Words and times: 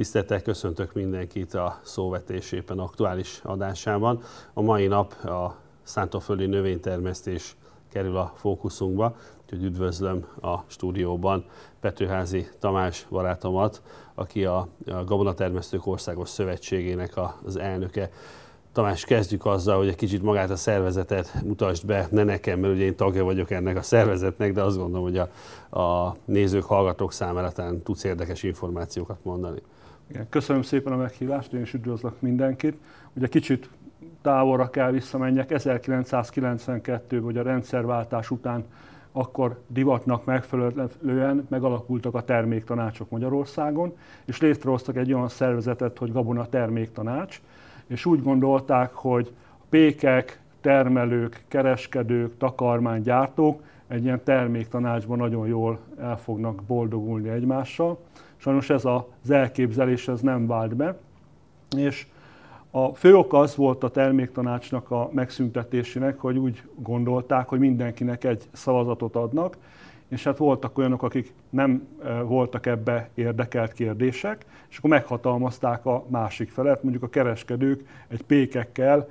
Tiszteltek, 0.00 0.42
köszöntök 0.42 0.92
mindenkit 0.92 1.54
a 1.54 1.80
szóvetés 1.82 2.52
éppen 2.52 2.78
aktuális 2.78 3.40
adásában. 3.44 4.22
A 4.54 4.62
mai 4.62 4.86
nap 4.86 5.12
a 5.24 5.56
szántóföldi 5.82 6.46
növénytermesztés 6.46 7.56
kerül 7.92 8.16
a 8.16 8.32
fókuszunkba, 8.36 9.16
úgyhogy 9.42 9.64
üdvözlöm 9.64 10.26
a 10.40 10.56
stúdióban 10.66 11.44
Petőházi 11.80 12.48
Tamás 12.58 13.06
barátomat, 13.10 13.82
aki 14.14 14.44
a 14.44 14.68
Gabonatermesztők 14.84 15.86
Országos 15.86 16.28
Szövetségének 16.28 17.12
az 17.44 17.56
elnöke. 17.56 18.10
Tamás, 18.72 19.04
kezdjük 19.04 19.46
azzal, 19.46 19.76
hogy 19.76 19.88
egy 19.88 19.96
kicsit 19.96 20.22
magát 20.22 20.50
a 20.50 20.56
szervezetet 20.56 21.42
mutasd 21.44 21.86
be, 21.86 22.08
ne 22.10 22.24
nekem, 22.24 22.60
mert 22.60 22.74
ugye 22.74 22.84
én 22.84 22.96
tagja 22.96 23.24
vagyok 23.24 23.50
ennek 23.50 23.76
a 23.76 23.82
szervezetnek, 23.82 24.52
de 24.52 24.62
azt 24.62 24.76
gondolom, 24.76 25.04
hogy 25.04 25.18
a, 25.18 25.28
a 25.80 26.16
nézők, 26.24 26.64
hallgatók 26.64 27.12
számára 27.12 27.52
talán 27.52 27.82
tudsz 27.82 28.04
érdekes 28.04 28.42
információkat 28.42 29.24
mondani. 29.24 29.62
Igen, 30.10 30.26
köszönöm 30.28 30.62
szépen 30.62 30.92
a 30.92 30.96
meghívást, 30.96 31.52
én 31.52 31.60
is 31.60 31.74
üdvözlök 31.74 32.20
mindenkit. 32.20 32.76
Ugye 33.12 33.26
kicsit 33.26 33.68
távolra 34.22 34.70
kell 34.70 34.90
visszamenjek, 34.90 35.50
1992 35.50 37.20
vagy 37.20 37.36
a 37.36 37.42
rendszerváltás 37.42 38.30
után 38.30 38.64
akkor 39.12 39.60
divatnak 39.66 40.24
megfelelően 40.24 41.46
megalakultak 41.48 42.14
a 42.14 42.24
terméktanácsok 42.24 43.10
Magyarországon, 43.10 43.96
és 44.24 44.40
létrehoztak 44.40 44.96
egy 44.96 45.12
olyan 45.12 45.28
szervezetet, 45.28 45.98
hogy 45.98 46.12
Gabona 46.12 46.46
Terméktanács, 46.46 47.40
és 47.86 48.06
úgy 48.06 48.22
gondolták, 48.22 48.92
hogy 48.92 49.32
pékek, 49.68 50.40
termelők, 50.60 51.44
kereskedők, 51.48 52.36
takarmánygyártók 52.36 53.62
egy 53.86 54.04
ilyen 54.04 54.20
terméktanácsban 54.24 55.18
nagyon 55.18 55.46
jól 55.46 55.78
el 55.98 56.18
fognak 56.18 56.62
boldogulni 56.62 57.28
egymással. 57.28 57.98
Sajnos 58.40 58.70
ez 58.70 58.84
az 58.84 59.30
elképzelés 59.30 60.08
ez 60.08 60.20
nem 60.20 60.46
vált 60.46 60.76
be, 60.76 60.98
és 61.76 62.06
a 62.70 62.94
fő 62.94 63.16
ok 63.16 63.32
az 63.32 63.56
volt 63.56 63.84
a 63.84 63.90
terméktanácsnak 63.90 64.90
a 64.90 65.10
megszüntetésének, 65.12 66.18
hogy 66.18 66.38
úgy 66.38 66.62
gondolták, 66.74 67.48
hogy 67.48 67.58
mindenkinek 67.58 68.24
egy 68.24 68.42
szavazatot 68.52 69.16
adnak, 69.16 69.56
és 70.10 70.24
hát 70.24 70.36
voltak 70.36 70.78
olyanok, 70.78 71.02
akik 71.02 71.32
nem 71.50 71.88
voltak 72.24 72.66
ebbe 72.66 73.08
érdekelt 73.14 73.72
kérdések, 73.72 74.44
és 74.70 74.78
akkor 74.78 74.90
meghatalmazták 74.90 75.86
a 75.86 76.04
másik 76.08 76.50
felet, 76.50 76.82
mondjuk 76.82 77.02
a 77.02 77.08
kereskedők 77.08 77.88
egy 78.08 78.22
pékekkel 78.22 79.08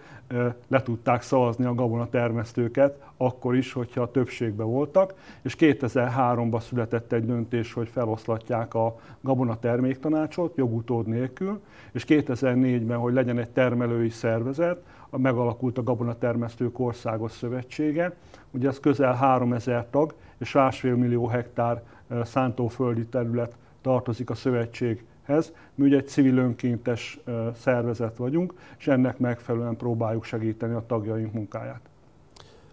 le 0.68 0.82
tudták 0.84 1.22
szavazni 1.22 1.66
a 1.66 1.76
gabonatermesztőket, 1.76 3.04
akkor 3.18 3.56
is, 3.56 3.74
hogyha 3.74 4.02
a 4.02 4.12
többségben 4.12 4.68
voltak, 4.68 5.14
és 5.42 5.56
2003-ban 5.60 6.60
született 6.60 7.12
egy 7.12 7.26
döntés, 7.26 7.74
hogy 7.74 7.88
feloszlatják 7.88 8.74
a 8.74 9.00
gabona 9.22 9.60
terméktanácsot 9.60 10.56
jogutód 10.56 11.08
nélkül, 11.08 11.62
és 11.92 12.06
2004-ben, 12.08 12.98
hogy 12.98 13.14
legyen 13.14 13.38
egy 13.38 13.50
termelői 13.50 14.10
szervezet, 14.10 14.82
megalakult 15.18 15.78
a 15.78 15.84
Gabonatermesztők 15.84 16.80
Országos 16.80 17.32
Szövetsége, 17.32 18.16
ugye 18.52 18.68
ez 18.68 18.80
közel 18.80 19.14
3000 19.14 19.88
tag, 19.90 20.14
és 20.40 20.52
másfél 20.52 20.96
millió 20.96 21.28
hektár 21.28 21.84
szántóföldi 22.24 23.06
terület 23.06 23.56
tartozik 23.82 24.30
a 24.30 24.36
szövetséghez. 24.36 25.54
Mi 25.76 25.86
ugye 25.86 25.98
egy 25.98 26.08
civil 26.08 26.38
önkéntes 26.38 27.20
szervezet 27.56 28.18
vagyunk, 28.18 28.54
és 28.78 28.88
ennek 28.88 29.18
megfelelően 29.18 29.78
próbáljuk 29.78 30.24
segíteni 30.24 30.74
a 30.74 30.84
tagjaink 30.88 31.34
munkáját. 31.34 31.82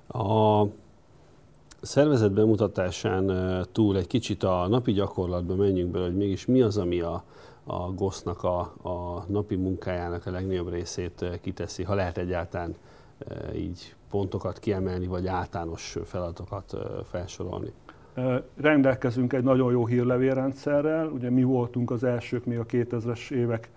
A 0.09 0.65
szervezet 1.81 2.33
bemutatásán 2.33 3.33
túl 3.73 3.97
egy 3.97 4.07
kicsit 4.07 4.43
a 4.43 4.67
napi 4.69 4.93
gyakorlatba 4.93 5.55
menjünk 5.55 5.91
bele, 5.91 6.05
hogy 6.05 6.17
mégis 6.17 6.47
mi 6.47 6.61
az, 6.61 6.79
ami 6.79 7.01
a, 7.01 7.25
a 7.65 7.93
GOSZ-nak 7.93 8.45
a, 8.45 8.59
a 8.83 9.25
napi 9.29 9.57
munkájának 9.57 10.27
a 10.27 10.31
legnagyobb 10.31 10.73
részét 10.73 11.25
kiteszi, 11.43 11.83
ha 11.83 11.95
lehet 11.95 12.19
egyáltalán 12.19 12.75
így 13.55 13.95
pontokat 14.11 14.59
kiemelni, 14.59 15.07
vagy 15.07 15.27
általános 15.27 15.99
feladatokat 16.05 16.77
felsorolni? 17.11 17.73
Rendelkezünk 18.57 19.33
egy 19.33 19.43
nagyon 19.43 19.71
jó 19.71 19.87
hírlevélrendszerrel, 19.87 21.07
ugye 21.07 21.31
mi 21.31 21.43
voltunk 21.43 21.91
az 21.91 22.05
elsők 22.05 22.45
még 22.45 22.59
a 22.59 22.67
2000-es 22.67 23.31
évek 23.31 23.71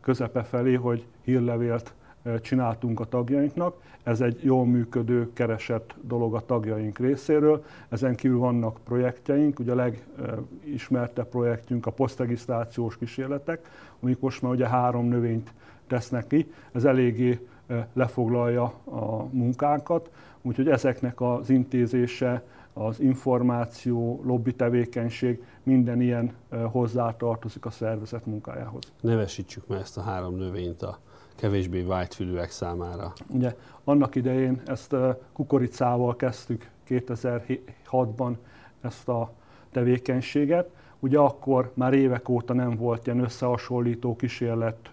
közepe 0.00 0.42
felé, 0.42 0.74
hogy 0.74 1.06
hírlevélt 1.24 1.94
csináltunk 2.40 3.00
a 3.00 3.04
tagjainknak. 3.04 3.82
Ez 4.02 4.20
egy 4.20 4.38
jól 4.42 4.66
működő, 4.66 5.32
keresett 5.32 5.94
dolog 6.02 6.34
a 6.34 6.40
tagjaink 6.46 6.98
részéről. 6.98 7.64
Ezen 7.88 8.14
kívül 8.14 8.38
vannak 8.38 8.78
projektjeink, 8.84 9.58
ugye 9.58 9.72
a 9.72 9.74
legismertebb 9.74 11.28
projektünk 11.28 11.86
a 11.86 11.90
posztregisztrációs 11.90 12.96
kísérletek, 12.96 13.68
amik 14.00 14.20
most 14.20 14.42
már 14.42 14.52
ugye 14.52 14.68
három 14.68 15.06
növényt 15.06 15.52
tesznek 15.86 16.26
ki. 16.26 16.52
Ez 16.72 16.84
eléggé 16.84 17.46
lefoglalja 17.92 18.62
a 18.84 19.24
munkánkat, 19.30 20.10
úgyhogy 20.42 20.68
ezeknek 20.68 21.20
az 21.20 21.50
intézése, 21.50 22.42
az 22.72 23.00
információ, 23.00 24.20
lobby 24.24 24.54
tevékenység, 24.54 25.44
minden 25.62 26.00
ilyen 26.00 26.32
hozzátartozik 26.70 27.66
a 27.66 27.70
szervezet 27.70 28.26
munkájához. 28.26 28.92
Nevesítsük 29.00 29.66
meg 29.66 29.80
ezt 29.80 29.98
a 29.98 30.00
három 30.00 30.36
növényt 30.36 30.82
a 30.82 30.98
kevésbé 31.36 31.82
vágyfülűek 31.82 32.50
számára. 32.50 33.12
Ugye 33.28 33.56
annak 33.84 34.14
idején 34.14 34.60
ezt 34.66 34.96
kukoricával 35.32 36.16
kezdtük 36.16 36.70
2006-ban 36.88 38.32
ezt 38.80 39.08
a 39.08 39.32
tevékenységet, 39.70 40.70
Ugye 41.00 41.18
akkor 41.18 41.70
már 41.74 41.92
évek 41.92 42.28
óta 42.28 42.52
nem 42.52 42.76
volt 42.76 43.06
ilyen 43.06 43.20
összehasonlító 43.20 44.16
kísérlet 44.16 44.90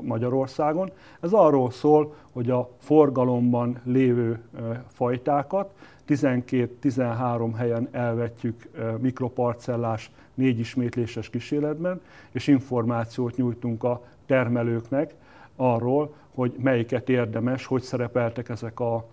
Magyarországon. 0.00 0.90
Ez 1.20 1.32
arról 1.32 1.70
szól, 1.70 2.14
hogy 2.32 2.50
a 2.50 2.70
forgalomban 2.78 3.80
lévő 3.84 4.40
fajtákat 4.88 5.74
12-13 6.08 7.52
helyen 7.56 7.88
elvetjük 7.90 8.68
mikroparcellás 9.00 10.10
négy 10.34 10.58
ismétléses 10.58 11.30
kísérletben, 11.30 12.00
és 12.30 12.46
információt 12.46 13.36
nyújtunk 13.36 13.84
a 13.84 14.02
termelőknek 14.26 15.14
arról, 15.56 16.14
hogy 16.34 16.54
melyiket 16.62 17.08
érdemes, 17.08 17.66
hogy 17.66 17.82
szerepeltek 17.82 18.48
ezek 18.48 18.80
a 18.80 19.06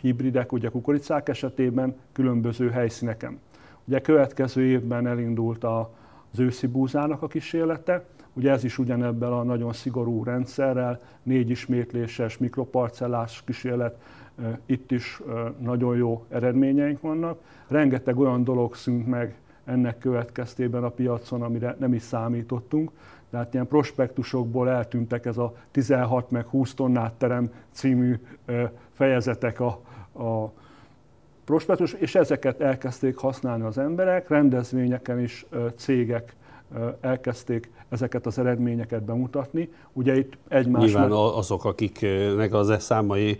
hibridek, 0.00 0.52
ugye 0.52 0.68
kukoricák 0.68 1.28
esetében 1.28 1.96
különböző 2.12 2.70
helyszíneken. 2.70 3.38
Ugye 3.90 4.00
következő 4.00 4.62
évben 4.62 5.06
elindult 5.06 5.64
az 5.64 6.38
őszi 6.38 6.66
búzának 6.66 7.22
a 7.22 7.26
kísérlete, 7.26 8.04
ugye 8.32 8.50
ez 8.50 8.64
is 8.64 8.78
ugyanebben 8.78 9.32
a 9.32 9.42
nagyon 9.42 9.72
szigorú 9.72 10.24
rendszerrel, 10.24 11.00
négy 11.22 11.50
ismétléses 11.50 12.38
mikroparcellás 12.38 13.42
kísérlet, 13.46 14.02
itt 14.66 14.90
is 14.90 15.20
nagyon 15.58 15.96
jó 15.96 16.24
eredményeink 16.28 17.00
vannak. 17.00 17.40
Rengeteg 17.68 18.18
olyan 18.18 18.44
dolog 18.44 18.74
szűnt 18.74 19.06
meg 19.06 19.38
ennek 19.64 19.98
következtében 19.98 20.84
a 20.84 20.88
piacon, 20.88 21.42
amire 21.42 21.76
nem 21.78 21.94
is 21.94 22.02
számítottunk. 22.02 22.90
Tehát 23.30 23.54
ilyen 23.54 23.66
prospektusokból 23.66 24.70
eltűntek 24.70 25.26
ez 25.26 25.38
a 25.38 25.54
16 25.70 26.30
meg 26.30 26.46
20 26.46 26.74
tonnát 26.74 27.14
terem 27.14 27.52
című 27.70 28.20
fejezetek 28.92 29.60
a, 29.60 29.80
a 30.24 30.52
prospektus, 31.50 31.92
és 31.92 32.14
ezeket 32.14 32.60
elkezdték 32.60 33.16
használni 33.16 33.64
az 33.64 33.78
emberek, 33.78 34.28
rendezvényeken 34.28 35.20
is 35.20 35.46
cégek 35.76 36.36
elkezdték 37.00 37.70
ezeket 37.88 38.26
az 38.26 38.38
eredményeket 38.38 39.02
bemutatni. 39.02 39.72
Ugye 39.92 40.16
itt 40.16 40.32
egymás... 40.48 40.84
Nyilván 40.84 41.10
azok, 41.10 41.64
akiknek 41.64 42.52
az 42.52 42.70
e 42.70 42.78
számai 42.78 43.38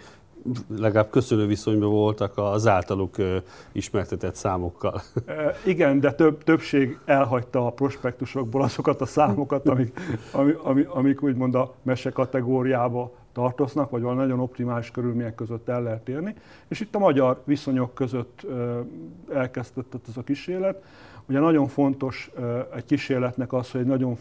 legalább 0.77 1.11
köszönő 1.11 1.47
viszonyban 1.47 1.91
voltak 1.91 2.39
az 2.39 2.67
általuk 2.67 3.17
ismertetett 3.73 4.35
számokkal. 4.35 5.03
Igen, 5.67 6.01
de 6.01 6.13
több, 6.13 6.45
többség 6.45 6.99
elhagyta 7.05 7.67
a 7.67 7.71
prospektusokból 7.71 8.63
azokat 8.63 9.01
a 9.01 9.07
számokat, 9.07 9.69
amik, 9.69 10.01
amik, 10.33 10.59
amik, 10.63 10.89
amik 10.89 11.23
úgymond 11.23 11.55
a 11.55 11.75
mese 11.83 12.11
kategóriába 12.11 13.13
tartoznak, 13.33 13.91
vagy 13.91 14.03
valami 14.03 14.21
nagyon 14.21 14.41
optimális 14.41 14.91
körülmények 14.91 15.35
között 15.35 15.69
el 15.69 15.83
lehet 15.83 16.09
érni. 16.09 16.35
És 16.69 16.81
itt 16.81 16.95
a 16.95 16.99
magyar 16.99 17.43
viszonyok 17.45 17.95
között 17.95 18.47
elkezdődött 19.33 20.09
ez 20.09 20.17
a 20.17 20.23
kísérlet. 20.23 20.83
Ugye 21.29 21.39
nagyon 21.39 21.67
fontos 21.67 22.31
egy 22.75 22.85
kísérletnek 22.85 23.53
az, 23.53 23.71
hogy 23.71 23.81
egy 23.81 23.87
nagyon 23.87 24.17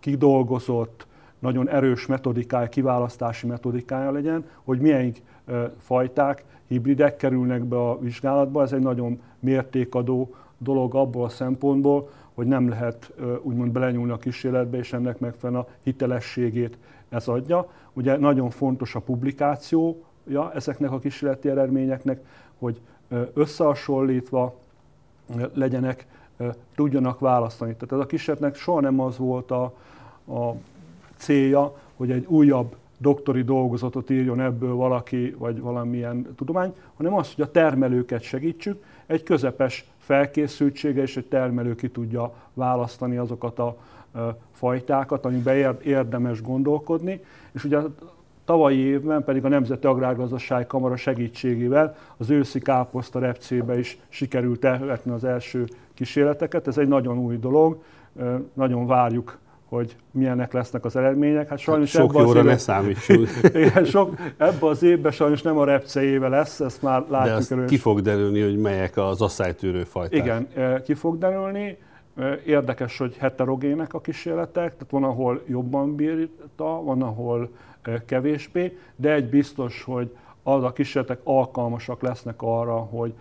kidolgozott, 0.00 1.06
nagyon 1.38 1.68
erős 1.68 2.06
metodikája, 2.06 2.68
kiválasztási 2.68 3.46
metodikája 3.46 4.10
legyen, 4.10 4.44
hogy 4.64 4.80
milyen 4.80 5.14
fajták, 5.78 6.44
hibridek 6.66 7.16
kerülnek 7.16 7.64
be 7.64 7.76
a 7.76 7.98
vizsgálatba. 7.98 8.62
Ez 8.62 8.72
egy 8.72 8.82
nagyon 8.82 9.20
mértékadó 9.40 10.34
dolog 10.58 10.94
abból 10.94 11.24
a 11.24 11.28
szempontból, 11.28 12.10
hogy 12.34 12.46
nem 12.46 12.68
lehet 12.68 13.12
úgymond 13.42 13.72
belenyúlni 13.72 14.12
a 14.12 14.16
kísérletbe, 14.16 14.78
és 14.78 14.92
ennek 14.92 15.18
megfelelően 15.18 15.64
a 15.64 15.74
hitelességét 15.82 16.78
ez 17.08 17.28
adja. 17.28 17.70
Ugye 17.92 18.16
nagyon 18.16 18.50
fontos 18.50 18.94
a 18.94 19.00
publikációja 19.00 20.52
ezeknek 20.54 20.90
a 20.90 20.98
kísérleti 20.98 21.48
eredményeknek, 21.48 22.20
hogy 22.58 22.80
összehasonlítva 23.34 24.54
legyenek 25.52 26.06
tudjanak 26.74 27.20
választani. 27.20 27.74
Tehát 27.74 27.92
ez 27.92 27.98
a 27.98 28.06
kísérletnek 28.06 28.56
soha 28.56 28.80
nem 28.80 29.00
az 29.00 29.18
volt 29.18 29.50
a, 29.50 29.62
a 30.26 30.54
célja, 31.16 31.76
hogy 31.96 32.10
egy 32.10 32.24
újabb 32.28 32.76
doktori 32.98 33.42
dolgozatot 33.42 34.10
írjon 34.10 34.40
ebből 34.40 34.74
valaki, 34.74 35.34
vagy 35.38 35.60
valamilyen 35.60 36.34
tudomány, 36.36 36.74
hanem 36.96 37.14
az, 37.14 37.34
hogy 37.34 37.44
a 37.44 37.50
termelőket 37.50 38.22
segítsük, 38.22 38.82
egy 39.06 39.22
közepes 39.22 39.90
felkészültsége, 40.04 41.02
és 41.02 41.16
egy 41.16 41.26
termelő 41.26 41.74
ki 41.74 41.88
tudja 41.88 42.32
választani 42.54 43.16
azokat 43.16 43.58
a 43.58 43.76
fajtákat, 44.52 45.24
amiben 45.24 45.76
érdemes 45.82 46.42
gondolkodni. 46.42 47.20
És 47.52 47.64
ugye 47.64 47.78
tavalyi 48.44 48.78
évben 48.78 49.24
pedig 49.24 49.44
a 49.44 49.48
Nemzeti 49.48 49.86
Agrárgazdasági 49.86 50.66
Kamara 50.66 50.96
segítségével 50.96 51.96
az 52.16 52.30
őszi 52.30 52.60
káposzta 52.60 53.18
repcébe 53.18 53.78
is 53.78 53.98
sikerült 54.08 54.64
elvetni 54.64 55.10
az 55.12 55.24
első 55.24 55.64
kísérleteket. 55.94 56.66
Ez 56.66 56.78
egy 56.78 56.88
nagyon 56.88 57.18
új 57.18 57.36
dolog, 57.36 57.82
nagyon 58.52 58.86
várjuk 58.86 59.38
hogy 59.74 59.96
milyenek 60.10 60.52
lesznek 60.52 60.84
az 60.84 60.96
eredmények. 60.96 61.48
Hát 61.48 61.58
sajnos 61.58 61.90
sok 61.90 62.12
jóra 62.12 62.28
évben, 62.28 62.44
ne 62.44 62.56
számítsunk. 62.56 63.28
igen, 63.54 63.84
sok, 63.84 64.14
ebben 64.36 64.68
az 64.68 64.82
évben 64.82 65.12
sajnos 65.12 65.42
nem 65.42 65.58
a 65.58 65.64
repce 65.64 66.02
éve 66.02 66.28
lesz, 66.28 66.60
ezt 66.60 66.82
már 66.82 67.04
látjuk 67.08 67.60
De 67.60 67.64
ki 67.64 67.76
fog 67.76 68.00
derülni, 68.00 68.40
hogy 68.40 68.56
melyek 68.56 68.96
az 68.96 69.22
asszálytűrő 69.22 69.84
fajták. 69.84 70.24
Igen, 70.24 70.48
ki 70.84 70.94
fog 70.94 71.18
derülni. 71.18 71.78
Érdekes, 72.46 72.98
hogy 72.98 73.16
heterogének 73.16 73.94
a 73.94 74.00
kísérletek, 74.00 74.72
tehát 74.72 74.90
van, 74.90 75.04
ahol 75.04 75.42
jobban 75.46 75.94
bírta, 75.94 76.82
van, 76.82 77.02
ahol 77.02 77.50
kevésbé, 78.06 78.78
de 78.96 79.12
egy 79.12 79.28
biztos, 79.28 79.82
hogy 79.82 80.16
az 80.42 80.62
a 80.62 80.72
kísérletek 80.72 81.20
alkalmasak 81.24 82.02
lesznek 82.02 82.42
arra, 82.42 82.76
hogy 82.76 83.14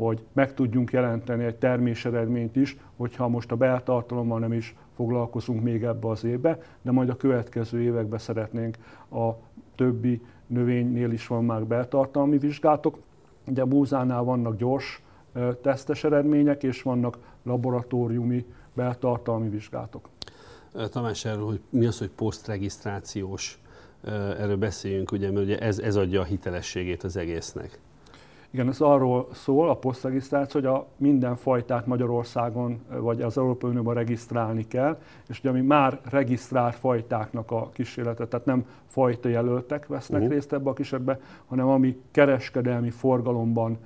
hogy 0.00 0.24
meg 0.32 0.54
tudjunk 0.54 0.92
jelenteni 0.92 1.44
egy 1.44 1.56
terméseredményt 1.56 2.56
is, 2.56 2.76
hogyha 2.96 3.28
most 3.28 3.52
a 3.52 3.56
beltartalommal 3.56 4.38
nem 4.38 4.52
is 4.52 4.76
foglalkozunk 4.96 5.62
még 5.62 5.82
ebbe 5.82 6.08
az 6.08 6.24
évbe, 6.24 6.58
de 6.82 6.90
majd 6.90 7.08
a 7.08 7.16
következő 7.16 7.80
években 7.80 8.18
szeretnénk 8.18 8.76
a 9.10 9.30
többi 9.74 10.22
növénynél 10.46 11.10
is 11.10 11.26
van 11.26 11.44
már 11.44 11.64
beltartalmi 11.64 12.38
vizsgálatok. 12.38 12.98
Ugye 13.46 13.62
a 13.62 13.66
búzánál 13.66 14.22
vannak 14.22 14.56
gyors 14.56 15.02
tesztes 15.62 16.04
eredmények, 16.04 16.62
és 16.62 16.82
vannak 16.82 17.18
laboratóriumi 17.42 18.46
beltartalmi 18.72 19.48
vizsgálatok. 19.48 20.08
Tamás, 20.90 21.24
erről, 21.24 21.44
hogy 21.44 21.60
mi 21.70 21.86
az, 21.86 21.98
hogy 21.98 22.10
posztregisztrációs, 22.10 23.58
erről 24.38 24.56
beszéljünk, 24.56 25.12
ugye, 25.12 25.30
mert 25.30 25.44
ugye 25.44 25.58
ez, 25.58 25.78
ez 25.78 25.96
adja 25.96 26.20
a 26.20 26.24
hitelességét 26.24 27.02
az 27.02 27.16
egésznek. 27.16 27.80
Igen, 28.54 28.68
ez 28.68 28.80
arról 28.80 29.28
szól, 29.32 29.70
a 29.70 29.74
posztregisztráció, 29.74 30.60
hogy 30.60 30.70
a 30.70 30.86
minden 30.96 31.36
fajtát 31.36 31.86
Magyarországon 31.86 32.84
vagy 32.98 33.22
az 33.22 33.38
Európai 33.38 33.70
Unióban 33.70 33.94
regisztrálni 33.94 34.66
kell, 34.68 34.98
és 35.28 35.38
ugye 35.38 35.48
ami 35.48 35.60
már 35.60 36.00
regisztrált 36.10 36.74
fajtáknak 36.74 37.50
a 37.50 37.68
kísérletet, 37.68 38.28
tehát 38.28 38.46
nem 38.46 38.66
fajta 38.84 39.28
jelöltek 39.28 39.86
vesznek 39.86 40.20
uh-huh. 40.20 40.34
részt 40.34 40.52
ebbe 40.52 40.70
a 40.70 40.72
kísérletbe, 40.72 41.20
hanem 41.46 41.68
ami 41.68 42.00
kereskedelmi 42.10 42.90
forgalomban 42.90 43.78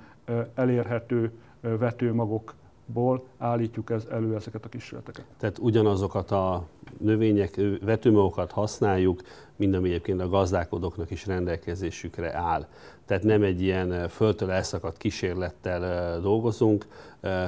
elérhető 0.55 1.31
vetőmagok 1.61 2.53
ból 2.93 3.23
állítjuk 3.37 3.89
ez 3.89 4.07
elő 4.11 4.35
ezeket 4.35 4.65
a 4.65 4.69
kísérleteket. 4.69 5.25
Tehát 5.37 5.57
ugyanazokat 5.57 6.31
a 6.31 6.63
növények, 6.97 7.61
vetőmagokat 7.81 8.51
használjuk, 8.51 9.21
mind 9.55 9.73
ami 9.73 9.89
egyébként 9.89 10.21
a 10.21 10.29
gazdálkodóknak 10.29 11.11
is 11.11 11.25
rendelkezésükre 11.25 12.33
áll. 12.33 12.67
Tehát 13.05 13.23
nem 13.23 13.43
egy 13.43 13.61
ilyen 13.61 14.07
földtől 14.07 14.51
elszakadt 14.51 14.97
kísérlettel 14.97 16.19
dolgozunk, 16.21 16.85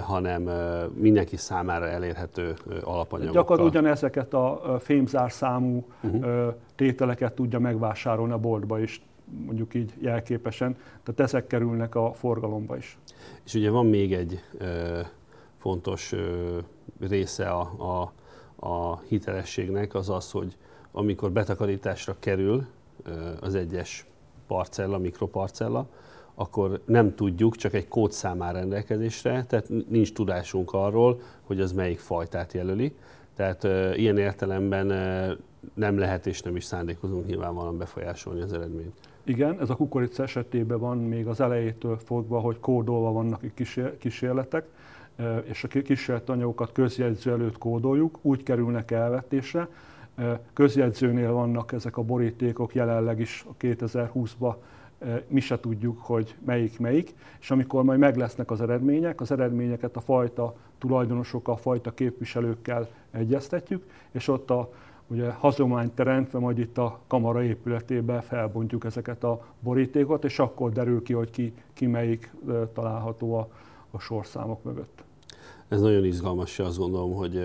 hanem 0.01 0.49
mindenki 0.93 1.38
számára 1.38 1.88
elérhető 1.88 2.53
alapanyagokkal. 2.83 3.41
Gyakorlatilag 3.41 3.83
ugyanezeket 3.83 4.33
a 4.33 4.77
fémzárszámú 4.79 5.85
uh-huh. 6.01 6.53
tételeket 6.75 7.33
tudja 7.33 7.59
megvásárolni 7.59 8.33
a 8.33 8.38
boltba 8.38 8.79
is, 8.79 9.01
mondjuk 9.45 9.73
így 9.73 9.93
jelképesen, 9.99 10.77
tehát 11.03 11.19
ezek 11.19 11.47
kerülnek 11.47 11.95
a 11.95 12.13
forgalomba 12.13 12.77
is. 12.77 12.97
És 13.45 13.53
ugye 13.53 13.69
van 13.69 13.85
még 13.85 14.13
egy 14.13 14.39
fontos 15.61 16.13
része 16.99 17.49
a, 17.49 17.61
a, 17.61 18.11
a 18.67 18.99
hitelességnek 18.99 19.93
az 19.93 20.09
az, 20.09 20.31
hogy 20.31 20.57
amikor 20.91 21.31
betakarításra 21.31 22.15
kerül 22.19 22.65
az 23.39 23.55
egyes 23.55 24.05
parcella, 24.47 24.97
mikroparcella, 24.97 25.87
akkor 26.35 26.81
nem 26.85 27.15
tudjuk, 27.15 27.55
csak 27.55 27.73
egy 27.73 27.87
kódszám 27.87 28.41
áll 28.41 28.53
rendelkezésre, 28.53 29.45
tehát 29.45 29.69
nincs 29.89 30.13
tudásunk 30.13 30.73
arról, 30.73 31.19
hogy 31.43 31.61
az 31.61 31.71
melyik 31.71 31.99
fajtát 31.99 32.53
jelöli. 32.53 32.95
Tehát 33.35 33.63
e, 33.63 33.95
ilyen 33.95 34.17
értelemben 34.17 34.91
e, 34.91 35.35
nem 35.73 35.97
lehet 35.97 36.27
és 36.27 36.41
nem 36.41 36.55
is 36.55 36.63
szándékozunk 36.63 37.25
nyilvánvalóan 37.25 37.77
befolyásolni 37.77 38.41
az 38.41 38.53
eredményt. 38.53 38.93
Igen, 39.23 39.59
ez 39.59 39.69
a 39.69 39.75
kukorica 39.75 40.23
esetében 40.23 40.79
van 40.79 40.97
még 40.97 41.27
az 41.27 41.41
elejétől 41.41 41.97
fogva, 41.97 42.39
hogy 42.39 42.59
kódolva 42.59 43.11
vannak 43.11 43.43
kísérletek, 43.97 44.65
és 45.44 45.63
a 45.63 45.68
kísérletanyagokat 45.68 46.71
közjegyző 46.71 47.31
előtt 47.31 47.57
kódoljuk, 47.57 48.18
úgy 48.21 48.44
kerülnek 48.44 48.91
elvetésre. 48.91 49.68
Közjegyzőnél 50.53 51.31
vannak 51.31 51.71
ezek 51.71 51.97
a 51.97 52.01
borítékok 52.01 52.75
jelenleg 52.75 53.19
is 53.19 53.45
a 53.50 53.56
2020-ban 53.59 54.56
mi 55.27 55.39
se 55.39 55.59
tudjuk, 55.59 56.00
hogy 56.00 56.35
melyik 56.45 56.79
melyik, 56.79 57.13
és 57.39 57.51
amikor 57.51 57.83
majd 57.83 58.00
meg 58.00 58.18
lesznek 58.18 58.51
az 58.51 58.62
eredmények, 58.62 59.21
az 59.21 59.31
eredményeket 59.31 59.95
a 59.95 60.00
fajta 60.00 60.56
tulajdonosokkal, 60.77 61.53
a 61.53 61.57
fajta 61.57 61.91
képviselőkkel 61.91 62.89
egyeztetjük, 63.12 63.83
és 64.12 64.27
ott 64.27 64.50
a 64.50 64.69
ugye 65.07 65.31
hazományt 65.31 65.91
teremtve, 65.91 66.39
majd 66.39 66.57
itt 66.57 66.77
a 66.77 67.00
kamara 67.07 67.44
épületében 67.44 68.21
felbontjuk 68.21 68.85
ezeket 68.85 69.24
a 69.24 69.45
borítékot, 69.59 70.24
és 70.24 70.39
akkor 70.39 70.71
derül 70.71 71.03
ki, 71.03 71.13
hogy 71.13 71.29
ki, 71.29 71.53
ki 71.74 71.88
melyik 71.88 72.33
található 72.74 73.33
a, 73.38 73.47
a 73.91 74.00
sorszámok 74.00 74.63
mögött. 74.63 75.03
Ez 75.71 75.81
nagyon 75.81 76.06
izgalmas, 76.06 76.59
azt 76.59 76.77
gondolom, 76.77 77.13
hogy 77.13 77.41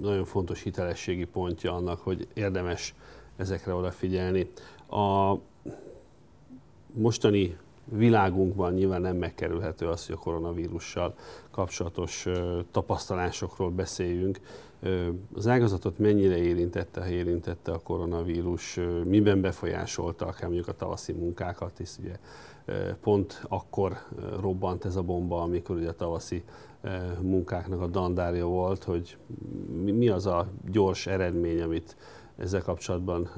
nagyon 0.00 0.24
fontos 0.24 0.62
hitelességi 0.62 1.24
pontja 1.24 1.74
annak, 1.74 2.00
hogy 2.00 2.28
érdemes 2.34 2.94
ezekre 3.36 3.74
odafigyelni. 3.74 4.50
A 4.90 5.34
mostani 6.92 7.56
világunkban 7.84 8.72
nyilván 8.72 9.00
nem 9.00 9.16
megkerülhető 9.16 9.86
az, 9.86 10.06
hogy 10.06 10.14
a 10.14 10.18
koronavírussal 10.18 11.14
kapcsolatos 11.50 12.26
tapasztalásokról 12.70 13.70
beszéljünk. 13.70 14.40
Az 15.34 15.46
ágazatot 15.46 15.98
mennyire 15.98 16.36
érintette, 16.36 17.00
ha 17.00 17.08
érintette 17.08 17.72
a 17.72 17.78
koronavírus, 17.78 18.80
miben 19.04 19.40
befolyásolta 19.40 20.26
akár 20.26 20.44
mondjuk 20.44 20.68
a 20.68 20.76
tavaszi 20.76 21.12
munkákat, 21.12 21.78
hisz 21.78 21.98
ugye 22.02 22.18
pont 23.00 23.44
akkor 23.48 23.92
robbant 24.40 24.84
ez 24.84 24.96
a 24.96 25.02
bomba, 25.02 25.42
amikor 25.42 25.76
ugye 25.76 25.88
a 25.88 25.94
tavaszi 25.94 26.44
munkáknak 27.20 27.80
a 27.80 27.86
dandárja 27.86 28.46
volt, 28.46 28.84
hogy 28.84 29.16
mi 29.82 30.08
az 30.08 30.26
a 30.26 30.46
gyors 30.70 31.06
eredmény, 31.06 31.62
amit 31.62 31.96
ezzel 32.36 32.62
kapcsolatban 32.62 33.28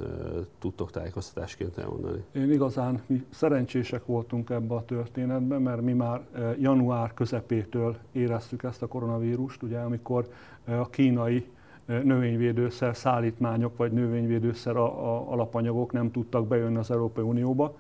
tudtok 0.59 0.91
tájékoztatásként 0.91 1.79
elmondani? 1.79 2.25
Én 2.35 2.53
igazán 2.53 3.03
mi 3.07 3.25
szerencsések 3.31 4.07
voltunk 4.07 4.51
ebbe 4.51 4.75
a 4.75 4.85
történetben, 4.85 5.63
mert 5.63 5.81
mi 5.81 5.93
már 5.93 6.27
január 6.59 7.15
közepétől 7.15 7.97
éreztük 8.13 8.63
ezt 8.63 8.83
a 8.83 8.87
koronavírust, 8.87 9.63
ugye 9.63 9.79
amikor 9.79 10.29
a 10.65 10.89
kínai 10.91 11.47
növényvédőszer 11.87 12.97
szállítmányok 12.97 13.77
vagy 13.77 13.93
növényvédőszer 13.93 14.77
alapanyagok 14.77 15.93
nem 15.93 16.11
tudtak 16.11 16.47
bejönni 16.47 16.77
az 16.77 16.91
Európai 16.91 17.25
Unióba 17.25 17.77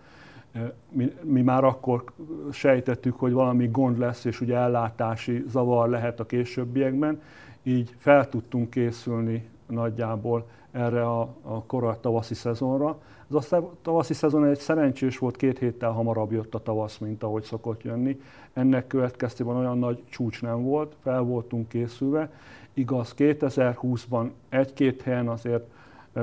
mi, 0.90 1.12
mi 1.22 1.42
már 1.42 1.64
akkor 1.64 2.04
sejtettük, 2.52 3.16
hogy 3.16 3.32
valami 3.32 3.68
gond 3.68 3.98
lesz, 3.98 4.24
és 4.24 4.40
ugye 4.40 4.56
ellátási 4.56 5.44
zavar 5.48 5.88
lehet 5.88 6.20
a 6.20 6.26
későbbiekben, 6.26 7.20
így 7.62 7.94
fel 7.98 8.28
tudtunk 8.28 8.70
készülni 8.70 9.48
nagyjából 9.66 10.46
erre 10.70 11.06
a, 11.06 11.20
a 11.42 11.62
korai 11.62 11.94
tavaszi 12.00 12.34
szezonra. 12.34 12.98
Ez 13.30 13.52
a 13.52 13.72
tavaszi 13.82 14.14
szezon 14.14 14.44
egy 14.44 14.58
szerencsés 14.58 15.18
volt, 15.18 15.36
két 15.36 15.58
héttel 15.58 15.90
hamarabb 15.90 16.32
jött 16.32 16.54
a 16.54 16.62
tavasz, 16.62 16.98
mint 16.98 17.22
ahogy 17.22 17.42
szokott 17.42 17.82
jönni. 17.82 18.20
Ennek 18.52 18.86
következtében 18.86 19.56
olyan 19.56 19.78
nagy 19.78 20.02
csúcs 20.08 20.42
nem 20.42 20.62
volt, 20.62 20.96
fel 21.02 21.20
voltunk 21.20 21.68
készülve. 21.68 22.30
Igaz, 22.74 23.14
2020-ban 23.18 24.30
egy-két 24.48 25.02
helyen 25.02 25.28
azért 25.28 25.64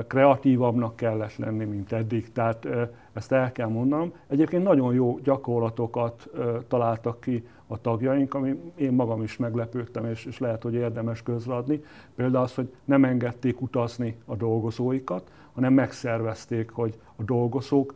kreatívabbnak 0.06 0.96
kellett 0.96 1.36
lenni, 1.36 1.64
mint 1.64 1.92
eddig, 1.92 2.32
tehát 2.32 2.68
ezt 3.12 3.32
el 3.32 3.52
kell 3.52 3.68
mondanom. 3.68 4.12
Egyébként 4.26 4.62
nagyon 4.62 4.94
jó 4.94 5.18
gyakorlatokat 5.22 6.30
találtak 6.68 7.20
ki 7.20 7.46
a 7.66 7.80
tagjaink, 7.80 8.34
ami 8.34 8.72
én 8.74 8.92
magam 8.92 9.22
is 9.22 9.36
meglepődtem, 9.36 10.04
és, 10.04 10.24
és 10.24 10.38
lehet, 10.38 10.62
hogy 10.62 10.74
érdemes 10.74 11.22
közradni. 11.22 11.82
Például 12.14 12.44
az, 12.44 12.54
hogy 12.54 12.72
nem 12.84 13.04
engedték 13.04 13.60
utazni 13.60 14.16
a 14.24 14.36
dolgozóikat, 14.36 15.30
hanem 15.52 15.72
megszervezték, 15.72 16.70
hogy 16.70 16.98
a 17.16 17.22
dolgozók 17.22 17.94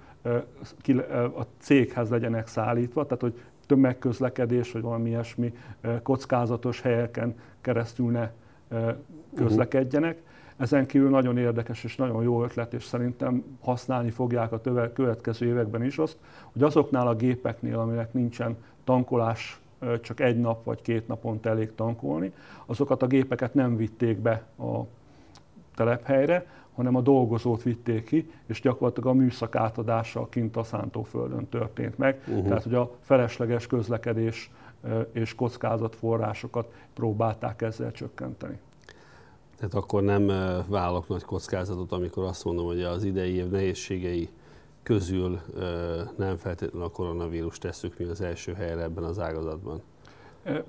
a 1.38 1.42
céghez 1.58 2.10
legyenek 2.10 2.46
szállítva, 2.46 3.04
tehát 3.04 3.20
hogy 3.20 3.40
tömegközlekedés, 3.66 4.72
vagy 4.72 4.82
valami 4.82 5.08
ilyesmi 5.08 5.54
kockázatos 6.02 6.80
helyeken 6.80 7.34
keresztül 7.60 8.10
ne 8.10 8.30
közlekedjenek. 9.34 10.22
Ezen 10.58 10.86
kívül 10.86 11.10
nagyon 11.10 11.38
érdekes 11.38 11.84
és 11.84 11.96
nagyon 11.96 12.22
jó 12.22 12.42
ötlet, 12.44 12.74
és 12.74 12.84
szerintem 12.84 13.58
használni 13.60 14.10
fogják 14.10 14.52
a 14.52 14.60
töve, 14.60 14.92
következő 14.92 15.46
években 15.46 15.84
is 15.84 15.98
azt, 15.98 16.16
hogy 16.52 16.62
azoknál 16.62 17.08
a 17.08 17.14
gépeknél, 17.14 17.78
aminek 17.78 18.12
nincsen 18.12 18.56
tankolás, 18.84 19.60
csak 20.00 20.20
egy 20.20 20.40
nap 20.40 20.64
vagy 20.64 20.82
két 20.82 21.08
napon 21.08 21.38
elég 21.42 21.74
tankolni, 21.74 22.32
azokat 22.66 23.02
a 23.02 23.06
gépeket 23.06 23.54
nem 23.54 23.76
vitték 23.76 24.18
be 24.18 24.44
a 24.58 24.80
telephelyre, 25.74 26.46
hanem 26.74 26.94
a 26.94 27.00
dolgozót 27.00 27.62
vitték 27.62 28.04
ki, 28.04 28.30
és 28.46 28.60
gyakorlatilag 28.60 29.08
a 29.08 29.12
műszak 29.18 29.56
átadása 29.56 30.28
kint 30.28 30.56
a 30.56 30.62
szántóföldön 30.62 31.48
történt 31.48 31.98
meg. 31.98 32.22
Uh-huh. 32.26 32.46
Tehát, 32.46 32.62
hogy 32.62 32.74
a 32.74 32.90
felesleges 33.00 33.66
közlekedés 33.66 34.50
és 35.12 35.34
kockázatforrásokat 35.34 36.72
próbálták 36.94 37.62
ezzel 37.62 37.92
csökkenteni. 37.92 38.58
Tehát 39.58 39.74
akkor 39.74 40.02
nem 40.02 40.26
vállalok 40.66 41.08
nagy 41.08 41.24
kockázatot, 41.24 41.92
amikor 41.92 42.24
azt 42.24 42.44
mondom, 42.44 42.66
hogy 42.66 42.82
az 42.82 43.04
idei 43.04 43.34
év 43.34 43.50
nehézségei 43.50 44.28
közül 44.82 45.40
nem 46.16 46.36
feltétlenül 46.36 46.86
a 46.86 46.90
koronavírus 46.90 47.58
tesszük 47.58 47.98
mi 47.98 48.04
az 48.04 48.20
első 48.20 48.52
helyre 48.52 48.82
ebben 48.82 49.04
az 49.04 49.18
ágazatban. 49.18 49.82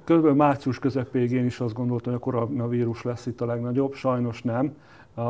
Körülbelül 0.03 0.37
március 0.37 0.79
közepéig 0.79 1.31
én 1.31 1.45
is 1.45 1.59
azt 1.59 1.73
gondoltam, 1.73 2.13
hogy 2.13 2.21
a 2.21 2.25
koronavírus 2.25 3.03
lesz 3.03 3.25
itt 3.25 3.41
a 3.41 3.45
legnagyobb, 3.45 3.93
sajnos 3.93 4.41
nem. 4.41 4.75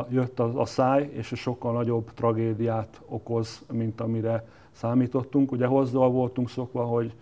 Jött 0.08 0.40
a, 0.40 0.60
a 0.60 0.64
száj, 0.64 1.10
és 1.12 1.32
sokkal 1.34 1.72
nagyobb 1.72 2.12
tragédiát 2.14 3.00
okoz, 3.06 3.62
mint 3.72 4.00
amire 4.00 4.48
számítottunk. 4.70 5.52
Ugye 5.52 5.66
hozzá 5.66 5.98
voltunk 5.98 6.50
szokva, 6.50 6.84
hogy 6.84 7.12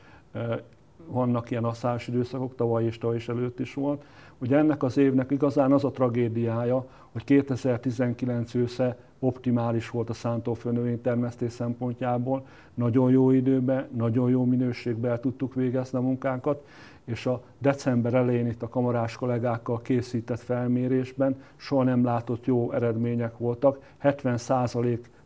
vannak 1.10 1.50
ilyen 1.50 1.64
asszás 1.64 2.08
időszakok, 2.08 2.54
tavaly 2.54 2.84
és 2.84 2.98
tavaly 2.98 3.20
előtt 3.26 3.60
is 3.60 3.74
volt. 3.74 4.04
Ugye 4.38 4.56
ennek 4.56 4.82
az 4.82 4.96
évnek 4.96 5.30
igazán 5.30 5.72
az 5.72 5.84
a 5.84 5.90
tragédiája, 5.90 6.86
hogy 7.12 7.24
2019 7.24 8.54
ősze 8.54 8.96
optimális 9.18 9.90
volt 9.90 10.10
a 10.10 10.12
szántófő 10.12 10.98
termesztés 11.02 11.52
szempontjából, 11.52 12.46
nagyon 12.74 13.10
jó 13.10 13.30
időben, 13.30 13.88
nagyon 13.96 14.30
jó 14.30 14.44
minőségben 14.44 15.10
el 15.10 15.20
tudtuk 15.20 15.54
végezni 15.54 15.98
a 15.98 16.02
munkánkat, 16.02 16.66
és 17.04 17.26
a 17.26 17.42
december 17.58 18.14
elején 18.14 18.46
itt 18.46 18.62
a 18.62 18.68
kamarás 18.68 19.16
kollégákkal 19.16 19.82
készített 19.82 20.40
felmérésben 20.40 21.42
soha 21.56 21.82
nem 21.82 22.04
látott 22.04 22.46
jó 22.46 22.72
eredmények 22.72 23.38
voltak. 23.38 23.78
70 23.98 24.36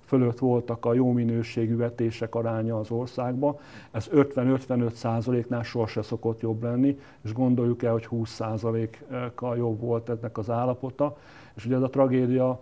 fölött 0.05 0.39
voltak 0.39 0.85
a 0.85 0.95
jó 0.95 1.13
minőségű 1.13 1.77
vetések 1.77 2.35
aránya 2.35 2.79
az 2.79 2.91
országban. 2.91 3.57
Ez 3.91 4.09
50-55 4.15 4.93
százaléknál 4.93 5.63
sose 5.63 6.03
szokott 6.03 6.41
jobb 6.41 6.63
lenni, 6.63 6.99
és 7.25 7.33
gondoljuk 7.33 7.83
el, 7.83 7.93
hogy 7.93 8.07
20 8.07 8.31
százalékkal 8.31 9.57
jobb 9.57 9.81
volt 9.81 10.09
ennek 10.09 10.39
az 10.39 10.51
állapota. 10.51 11.17
És 11.55 11.67
ugye 11.67 11.77
ez 11.77 11.83
a 11.83 11.91
tragédia 11.91 12.61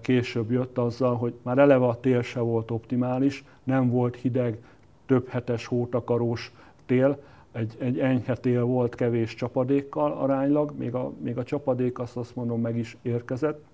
később 0.00 0.50
jött 0.50 0.78
azzal, 0.78 1.16
hogy 1.16 1.34
már 1.42 1.58
eleve 1.58 1.86
a 1.86 2.00
tél 2.00 2.22
se 2.22 2.40
volt 2.40 2.70
optimális, 2.70 3.44
nem 3.62 3.90
volt 3.90 4.16
hideg, 4.16 4.58
több 5.06 5.28
hetes 5.28 5.66
hótakarós 5.66 6.52
tél, 6.86 7.18
egy, 7.52 7.76
egy 7.78 7.98
enyhe 7.98 8.34
tél 8.34 8.64
volt 8.64 8.94
kevés 8.94 9.34
csapadékkal 9.34 10.12
aránylag, 10.12 10.72
még 10.78 10.94
a, 10.94 11.12
még 11.18 11.38
a 11.38 11.44
csapadék 11.44 11.98
azt 11.98 12.16
azt 12.16 12.36
mondom 12.36 12.60
meg 12.60 12.76
is 12.76 12.96
érkezett, 13.02 13.64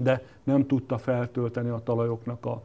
de 0.00 0.22
nem 0.42 0.66
tudta 0.66 0.98
feltölteni 0.98 1.68
a 1.68 1.82
talajoknak 1.84 2.46
a 2.46 2.62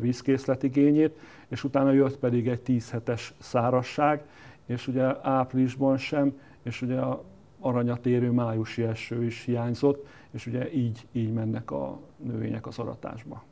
vízkészletigényét, 0.00 1.18
és 1.48 1.64
utána 1.64 1.92
jött 1.92 2.18
pedig 2.18 2.48
egy 2.48 2.60
10 2.60 2.90
hetes 2.90 3.34
szárasság, 3.38 4.22
és 4.66 4.86
ugye 4.86 5.26
áprilisban 5.26 5.96
sem, 5.96 6.38
és 6.62 6.82
ugye 6.82 7.00
a 7.00 7.22
aranyat 7.60 8.06
érő 8.06 8.30
májusi 8.30 8.82
eső 8.82 9.24
is 9.24 9.44
hiányzott, 9.44 10.06
és 10.30 10.46
ugye 10.46 10.72
így, 10.72 11.06
így 11.12 11.32
mennek 11.32 11.70
a 11.70 11.98
növények 12.16 12.66
az 12.66 12.78
aratásba. 12.78 13.42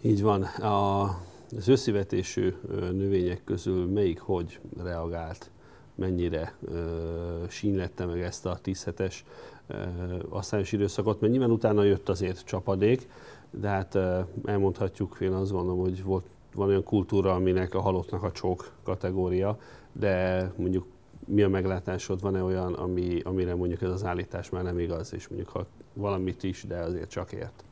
Így 0.00 0.22
van. 0.22 0.42
A, 0.42 1.02
az 1.56 1.68
összivetésű 1.68 2.54
növények 2.92 3.44
közül 3.44 3.86
melyik 3.86 4.20
hogy 4.20 4.60
reagált, 4.82 5.50
mennyire 5.94 6.54
ö, 6.64 7.44
sínlette 7.48 8.06
meg 8.06 8.20
ezt 8.20 8.46
a 8.46 8.58
10 8.62 8.84
hetes 8.84 9.24
asszályos 10.28 10.72
időszakot, 10.72 11.20
mert 11.20 11.32
nyilván 11.32 11.50
utána 11.50 11.82
jött 11.82 12.08
azért 12.08 12.44
csapadék, 12.44 13.08
de 13.50 13.68
hát 13.68 13.98
elmondhatjuk, 14.44 15.16
én 15.20 15.32
azt 15.32 15.52
gondolom, 15.52 15.80
hogy 15.80 16.02
volt, 16.02 16.24
van 16.54 16.68
olyan 16.68 16.82
kultúra, 16.82 17.34
aminek 17.34 17.74
a 17.74 17.80
halottnak 17.80 18.22
a 18.22 18.32
csók 18.32 18.72
kategória, 18.82 19.58
de 19.92 20.52
mondjuk 20.56 20.86
mi 21.26 21.42
a 21.42 21.48
meglátásod, 21.48 22.20
van-e 22.20 22.42
olyan, 22.42 22.72
ami, 22.72 23.20
amire 23.20 23.54
mondjuk 23.54 23.82
ez 23.82 23.90
az 23.90 24.04
állítás 24.04 24.50
már 24.50 24.62
nem 24.62 24.78
igaz, 24.78 25.14
és 25.14 25.28
mondjuk 25.28 25.50
ha 25.50 25.66
valamit 25.92 26.42
is, 26.42 26.64
de 26.68 26.78
azért 26.78 27.10
csak 27.10 27.32
ért? 27.32 27.64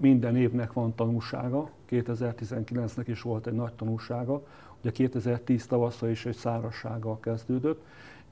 Minden 0.00 0.36
évnek 0.36 0.72
van 0.72 0.94
tanulsága, 0.94 1.70
2019-nek 1.90 3.04
is 3.06 3.22
volt 3.22 3.46
egy 3.46 3.52
nagy 3.52 3.72
tanulsága, 3.72 4.42
ugye 4.80 4.90
2010 4.90 5.66
tavasszal 5.66 6.08
is 6.08 6.26
egy 6.26 6.36
szárassággal 6.36 7.20
kezdődött, 7.20 7.82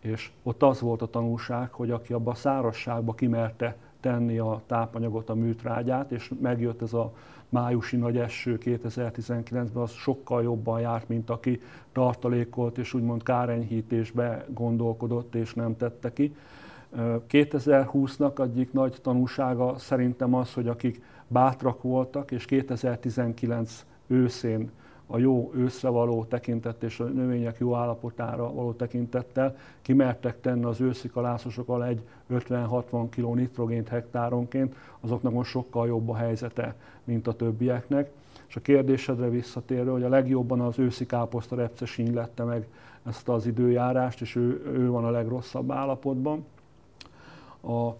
és 0.00 0.30
ott 0.42 0.62
az 0.62 0.80
volt 0.80 1.02
a 1.02 1.06
tanulság, 1.06 1.72
hogy 1.72 1.90
aki 1.90 2.12
abba 2.12 2.30
a 2.30 2.34
szárasságba 2.34 3.14
kimerte 3.14 3.76
tenni 4.00 4.38
a 4.38 4.62
tápanyagot, 4.66 5.30
a 5.30 5.34
műtrágyát, 5.34 6.10
és 6.10 6.32
megjött 6.40 6.82
ez 6.82 6.92
a 6.92 7.12
májusi 7.48 7.96
nagy 7.96 8.16
eső 8.16 8.58
2019-ben, 8.64 9.82
az 9.82 9.90
sokkal 9.90 10.42
jobban 10.42 10.80
járt, 10.80 11.08
mint 11.08 11.30
aki 11.30 11.60
tartalékolt 11.92 12.78
és 12.78 12.94
úgymond 12.94 13.22
kárenyhítésbe 13.22 14.46
gondolkodott 14.48 15.34
és 15.34 15.54
nem 15.54 15.76
tette 15.76 16.12
ki. 16.12 16.34
2020-nak 17.28 18.40
egyik 18.40 18.72
nagy 18.72 18.98
tanulsága 19.02 19.78
szerintem 19.78 20.34
az, 20.34 20.52
hogy 20.52 20.68
akik 20.68 21.02
bátrak 21.26 21.82
voltak, 21.82 22.30
és 22.30 22.44
2019 22.44 23.86
őszén 24.06 24.70
a 25.12 25.18
jó 25.18 25.50
őszre 25.54 25.88
való 25.88 26.24
tekintet 26.24 26.82
és 26.82 27.00
a 27.00 27.04
növények 27.04 27.58
jó 27.58 27.74
állapotára 27.74 28.52
való 28.52 28.72
tekintettel 28.72 29.56
kimertek 29.82 30.40
tenni 30.40 30.64
az 30.64 30.80
őszi 30.80 31.08
kalászosokkal 31.08 31.84
egy 31.84 32.00
50-60 32.30 33.06
kg 33.10 33.34
nitrogént 33.34 33.88
hektáronként, 33.88 34.74
azoknak 35.00 35.32
most 35.32 35.50
sokkal 35.50 35.86
jobb 35.86 36.08
a 36.08 36.16
helyzete, 36.16 36.74
mint 37.04 37.26
a 37.26 37.32
többieknek. 37.32 38.10
És 38.48 38.56
a 38.56 38.60
kérdésedre 38.60 39.28
visszatérve, 39.28 39.90
hogy 39.90 40.02
a 40.02 40.08
legjobban 40.08 40.60
az 40.60 40.78
őszi 40.78 41.06
káposzta 41.06 41.56
repce 41.56 41.86
lette 42.12 42.44
meg 42.44 42.66
ezt 43.06 43.28
az 43.28 43.46
időjárást, 43.46 44.20
és 44.20 44.36
ő, 44.36 44.62
ő 44.74 44.90
van 44.90 45.04
a 45.04 45.10
legrosszabb 45.10 45.70
állapotban. 45.70 46.44
A 47.62 47.90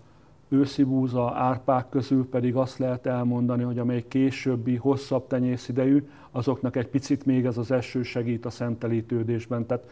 őszi 0.48 0.84
búza, 0.84 1.32
árpák 1.34 1.88
közül 1.88 2.28
pedig 2.28 2.56
azt 2.56 2.78
lehet 2.78 3.06
elmondani, 3.06 3.62
hogy 3.62 3.78
amelyik 3.78 4.08
későbbi, 4.08 4.76
hosszabb 4.76 5.26
tenyészidejű, 5.26 6.08
azoknak 6.30 6.76
egy 6.76 6.88
picit 6.88 7.26
még 7.26 7.44
ez 7.44 7.58
az 7.58 7.70
eső 7.70 8.02
segít 8.02 8.46
a 8.46 8.50
szentelítődésben. 8.50 9.66
Tehát 9.66 9.84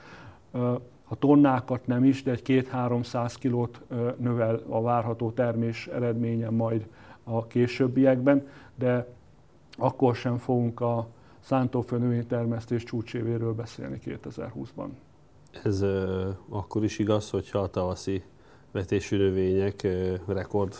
a 1.05 1.17
tonnákat 1.17 1.87
nem 1.87 2.05
is, 2.05 2.23
de 2.23 2.31
egy 2.31 2.43
két-háromszáz 2.43 3.35
kilót 3.35 3.81
növel 4.17 4.63
a 4.69 4.83
várható 4.83 5.31
termés 5.31 5.87
eredménye 5.87 6.51
majd 6.51 6.87
a 7.25 7.47
későbbiekben, 7.47 8.47
de 8.75 9.07
akkor 9.77 10.15
sem 10.15 10.39
fogunk 10.39 10.81
a 10.81 11.07
szántófő 11.41 12.25
termesztés 12.29 12.83
csúcsévéről 12.83 13.55
beszélni 13.55 13.99
2020-ban. 14.05 14.89
Ez 15.65 15.85
akkor 16.49 16.85
is 16.85 16.99
igaz, 16.99 17.31
hogyha 17.31 17.59
a 17.59 17.67
tavaszi 17.67 18.23
vetésű 18.71 19.17
növények 19.17 19.87
rekord 20.27 20.75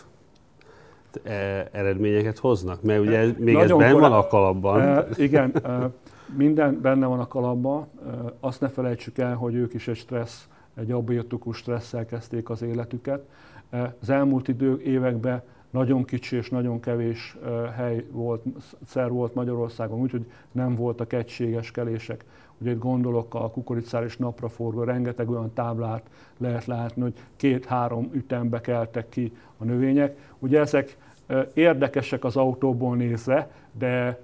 eredményeket 1.71 2.37
hoznak? 2.37 2.81
Mert 2.81 2.99
ugye 2.99 3.25
még 3.37 3.53
Nagyon 3.53 3.81
ez 3.81 3.87
benne 3.87 3.99
van 3.99 4.13
a 4.13 4.27
kalapban. 4.27 4.81
E, 4.81 5.05
igen, 5.15 5.51
e, 5.63 5.89
minden 6.35 6.81
benne 6.81 7.05
van 7.05 7.19
a 7.19 7.27
kalapban. 7.27 7.87
E, 8.07 8.11
azt 8.39 8.61
ne 8.61 8.67
felejtsük 8.67 9.17
el, 9.17 9.35
hogy 9.35 9.55
ők 9.55 9.73
is 9.73 9.87
egy 9.87 9.95
stressz, 9.95 10.47
egy 10.75 10.91
abiotikus 10.91 11.57
stresszel 11.57 12.05
kezdték 12.05 12.49
az 12.49 12.61
életüket. 12.61 13.23
E, 13.69 13.95
az 14.01 14.09
elmúlt 14.09 14.47
idő, 14.47 14.81
években 14.81 15.41
nagyon 15.69 16.05
kicsi 16.05 16.35
és 16.35 16.49
nagyon 16.49 16.79
kevés 16.79 17.37
hely 17.75 18.05
volt, 18.11 18.43
szer 18.85 19.09
volt 19.09 19.33
Magyarországon, 19.33 19.99
úgyhogy 19.99 20.25
nem 20.51 20.75
voltak 20.75 21.13
egységes 21.13 21.71
kelések. 21.71 22.25
Ugye 22.57 22.71
itt 22.71 22.79
gondolok 22.79 23.33
a 23.33 23.49
kukoricára 23.49 24.05
és 24.05 24.17
napraforgó, 24.17 24.83
rengeteg 24.83 25.29
olyan 25.29 25.53
táblát 25.53 26.09
lehet 26.37 26.65
látni, 26.65 27.01
hogy 27.01 27.13
két-három 27.35 28.09
ütembe 28.13 28.61
keltek 28.61 29.09
ki 29.09 29.33
a 29.57 29.63
növények. 29.63 30.17
Ugye 30.39 30.59
ezek 30.59 30.97
érdekesek 31.53 32.23
az 32.23 32.35
autóból 32.35 32.95
nézve, 32.95 33.51
de 33.71 34.19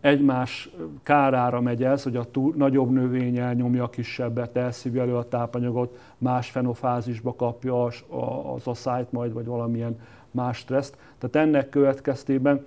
egymás 0.00 0.70
kárára 1.02 1.60
megy 1.60 1.84
ez, 1.84 2.02
hogy 2.02 2.16
a 2.16 2.30
túl, 2.30 2.54
nagyobb 2.56 2.90
növény 2.90 3.38
elnyomja 3.38 3.84
a 3.84 3.90
kisebbet, 3.90 4.56
elszívja 4.56 5.02
elő 5.02 5.16
a 5.16 5.28
tápanyagot, 5.28 5.98
más 6.18 6.50
fenofázisba 6.50 7.34
kapja 7.34 7.84
az, 7.84 8.04
az 8.54 8.66
asszályt 8.66 9.12
majd, 9.12 9.32
vagy 9.32 9.46
valamilyen 9.46 9.98
más 10.32 10.58
stresszt. 10.58 10.96
Tehát 11.18 11.48
ennek 11.48 11.68
következtében 11.68 12.66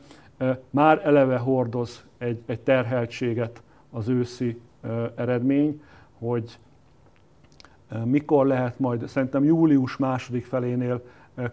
már 0.70 1.02
eleve 1.04 1.38
hordoz 1.38 2.04
egy, 2.18 2.42
egy 2.46 2.60
terheltséget 2.60 3.62
az 3.92 4.08
őszi 4.08 4.60
eredmény, 5.16 5.82
hogy 6.20 6.60
Mikor 8.04 8.46
lehet 8.46 8.80
majd, 8.80 9.08
szerintem 9.08 9.44
július 9.44 9.98
második 9.98 10.46
felénél 10.46 11.02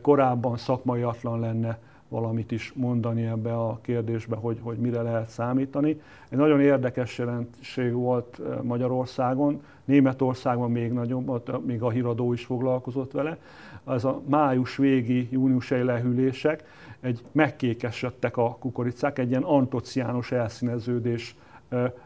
korábban 0.00 0.56
szakmaiatlan 0.56 1.40
lenne 1.40 1.78
valamit 2.12 2.50
is 2.50 2.72
mondani 2.76 3.22
ebbe 3.22 3.54
a 3.54 3.78
kérdésbe, 3.82 4.36
hogy, 4.36 4.58
hogy 4.62 4.76
mire 4.76 5.02
lehet 5.02 5.28
számítani. 5.28 6.00
Egy 6.28 6.38
nagyon 6.38 6.60
érdekes 6.60 7.18
jelenség 7.18 7.92
volt 7.92 8.40
Magyarországon, 8.62 9.62
Németországban 9.84 10.70
még 10.70 10.92
nagyobb, 10.92 11.64
még 11.66 11.82
a 11.82 11.90
híradó 11.90 12.32
is 12.32 12.44
foglalkozott 12.44 13.12
vele. 13.12 13.38
Az 13.84 14.04
a 14.04 14.20
május 14.26 14.76
végi, 14.76 15.28
júniusi 15.30 15.82
lehűlések, 15.82 16.64
egy 17.00 17.22
megkékesedtek 17.32 18.36
a 18.36 18.56
kukoricák, 18.60 19.18
egy 19.18 19.30
ilyen 19.30 19.42
antociános 19.42 20.32
elszíneződés 20.32 21.36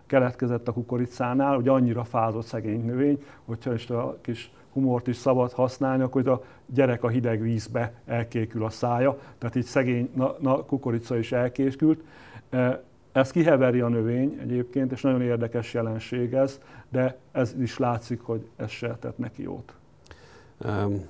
keletkezett 0.06 0.68
a 0.68 0.72
kukoricánál, 0.72 1.54
hogy 1.54 1.68
annyira 1.68 2.04
fázott 2.04 2.44
szegény 2.44 2.84
növény, 2.84 3.22
hogyha 3.44 3.74
is 3.74 3.90
a 3.90 4.16
kis 4.20 4.50
humort 4.76 5.06
is 5.06 5.16
szabad 5.16 5.52
használni, 5.52 6.02
akkor 6.02 6.28
a 6.28 6.42
gyerek 6.66 7.02
a 7.02 7.08
hideg 7.08 7.40
vízbe 7.40 7.92
elkékül 8.06 8.64
a 8.64 8.70
szája, 8.70 9.18
tehát 9.38 9.56
így 9.56 9.64
szegény 9.64 10.10
na, 10.14 10.36
na, 10.40 10.56
kukorica 10.56 11.16
is 11.16 11.32
elkékült. 11.32 12.00
Ez 13.12 13.30
kiheveri 13.30 13.80
a 13.80 13.88
növény 13.88 14.38
egyébként, 14.40 14.92
és 14.92 15.00
nagyon 15.00 15.22
érdekes 15.22 15.74
jelenség 15.74 16.32
ez, 16.32 16.60
de 16.88 17.18
ez 17.32 17.54
is 17.60 17.78
látszik, 17.78 18.20
hogy 18.20 18.48
ez 18.56 18.70
se 18.70 18.96
tett 19.00 19.18
neki 19.18 19.42
jót. 19.42 19.72
Um, 20.64 21.06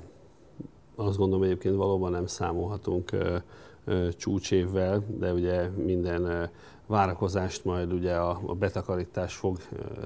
azt 0.94 1.16
gondolom 1.16 1.44
egyébként 1.44 1.76
valóban 1.76 2.10
nem 2.10 2.26
számolhatunk 2.26 3.10
uh, 3.12 3.36
uh, 3.86 4.08
csúcsévvel, 4.08 5.02
de 5.18 5.32
ugye 5.32 5.68
minden 5.68 6.22
uh, 6.22 6.42
várakozást 6.86 7.64
majd 7.64 7.92
ugye 7.92 8.14
a, 8.14 8.40
a 8.46 8.54
betakarítás 8.54 9.34
fog 9.34 9.58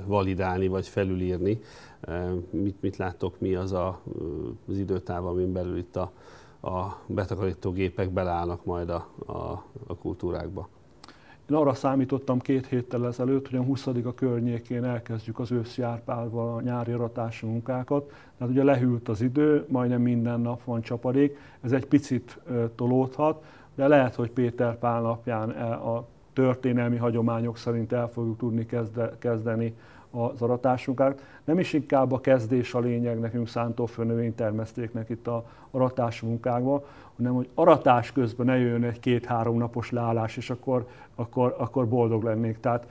validálni 0.06 0.68
vagy 0.68 0.88
felülírni. 0.88 1.60
Mit, 2.50 2.76
mit 2.80 2.96
láttok, 2.96 3.40
mi 3.40 3.54
az 3.54 3.72
a, 3.72 4.00
az 4.68 4.78
időtáv, 4.78 5.26
amin 5.26 5.52
belül 5.52 5.76
itt 5.76 5.96
a, 5.96 6.12
a 6.60 6.96
betakarító 7.06 7.70
gépek 7.70 8.10
beleállnak 8.10 8.64
majd 8.64 8.90
a, 8.90 9.06
a, 9.26 9.64
a 9.87 9.96
kultúrákba? 10.00 10.68
Én 11.50 11.56
arra 11.56 11.75
számítottam 11.75 12.38
két 12.38 12.66
héttel 12.66 13.06
ezelőtt, 13.06 13.49
hogy 13.49 13.58
a 13.58 13.62
20 13.62 13.87
a 13.87 14.14
környékén 14.14 14.84
elkezdjük 14.84 15.38
az 15.38 15.52
őszi 15.52 15.82
árpálval 15.82 16.56
a 16.56 16.60
nyári 16.60 16.92
ratási 16.92 17.46
munkákat. 17.46 18.12
Tehát 18.38 18.52
ugye 18.52 18.64
lehűlt 18.64 19.08
az 19.08 19.20
idő, 19.20 19.64
majdnem 19.68 20.00
minden 20.00 20.40
nap 20.40 20.64
van 20.64 20.80
csapadék, 20.80 21.38
ez 21.60 21.72
egy 21.72 21.87
picit 21.87 22.38
tolódhat, 22.75 23.44
de 23.75 23.88
lehet, 23.88 24.14
hogy 24.14 24.30
Péter 24.30 24.78
Pál 24.78 25.00
napján 25.00 25.50
e, 25.50 25.72
a 25.72 26.06
történelmi 26.40 26.97
hagyományok 26.97 27.56
szerint 27.56 27.92
el 27.92 28.09
fogjuk 28.09 28.38
tudni 28.38 28.66
kezde, 28.66 29.12
kezdeni 29.18 29.75
az 30.11 30.42
aratásunkat. 30.42 31.23
Nem 31.44 31.59
is 31.59 31.73
inkább 31.73 32.12
a 32.12 32.20
kezdés 32.20 32.75
a 32.75 32.78
lényeg 32.78 33.20
nekünk 33.20 33.49
szántófő 33.49 34.04
növénytermesztéknek 34.04 35.09
itt 35.09 35.26
a 35.26 35.44
aratás 35.70 36.20
munkákban, 36.20 36.82
hanem 37.16 37.35
hogy 37.35 37.49
aratás 37.54 38.12
közben 38.12 38.47
ne 38.47 38.59
jön 38.59 38.85
egy 38.85 39.00
két-három 39.00 39.56
napos 39.59 39.90
leállás, 39.90 40.37
és 40.37 40.50
akkor, 40.50 40.87
akkor, 41.14 41.54
akkor 41.59 41.88
boldog 41.88 42.23
lennék. 42.23 42.61
Tehát 42.61 42.87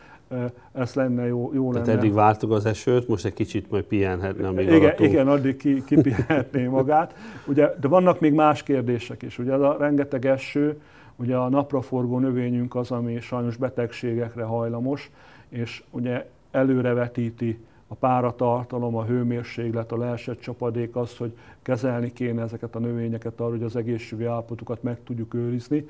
ez 0.74 0.94
lenne 0.94 1.27
jó, 1.27 1.51
jó 1.53 1.72
Tehát 1.72 1.88
lenne. 1.88 2.00
eddig 2.00 2.13
vártuk 2.13 2.51
az 2.51 2.65
esőt, 2.65 3.08
most 3.08 3.25
egy 3.25 3.34
kicsit 3.34 3.72
majd 3.72 3.84
pihenhetne, 3.84 4.48
amíg 4.48 4.68
igen, 4.68 4.82
aratunk. 4.82 5.10
igen, 5.12 5.27
addig 5.27 5.58
ki, 5.58 5.84
kipihenhetné 5.84 6.68
magát. 6.68 7.15
Ugye, 7.48 7.75
de 7.82 7.88
vannak 7.88 8.20
még 8.20 8.34
más 8.34 8.63
kérdések 8.63 9.22
is. 9.22 9.39
Ugye 9.39 9.53
a 9.53 9.77
rengeteg 9.77 10.25
eső, 10.25 10.82
ugye 11.20 11.36
a 11.36 11.50
napraforgó 11.50 12.20
növényünk 12.20 12.76
az, 12.76 12.92
ami 12.92 13.20
sajnos 13.20 13.58
betegségekre 13.58 14.44
hajlamos, 14.44 15.12
és 15.50 15.84
ugye 15.92 16.30
előrevetíti 16.52 17.60
a 17.88 17.96
páratartalom, 17.96 18.96
a 18.96 19.06
hőmérséklet, 19.06 19.92
a 19.92 19.98
leesett 19.98 20.40
csapadék 20.40 20.96
az, 20.96 21.18
hogy 21.18 21.38
kezelni 21.62 22.14
kéne 22.14 22.42
ezeket 22.42 22.76
a 22.76 22.80
növényeket 22.80 23.40
arra, 23.40 23.50
hogy 23.50 23.64
az 23.64 23.76
egészségi 23.76 24.26
állapotukat 24.26 24.84
meg 24.84 24.98
tudjuk 25.04 25.34
őrizni. 25.34 25.89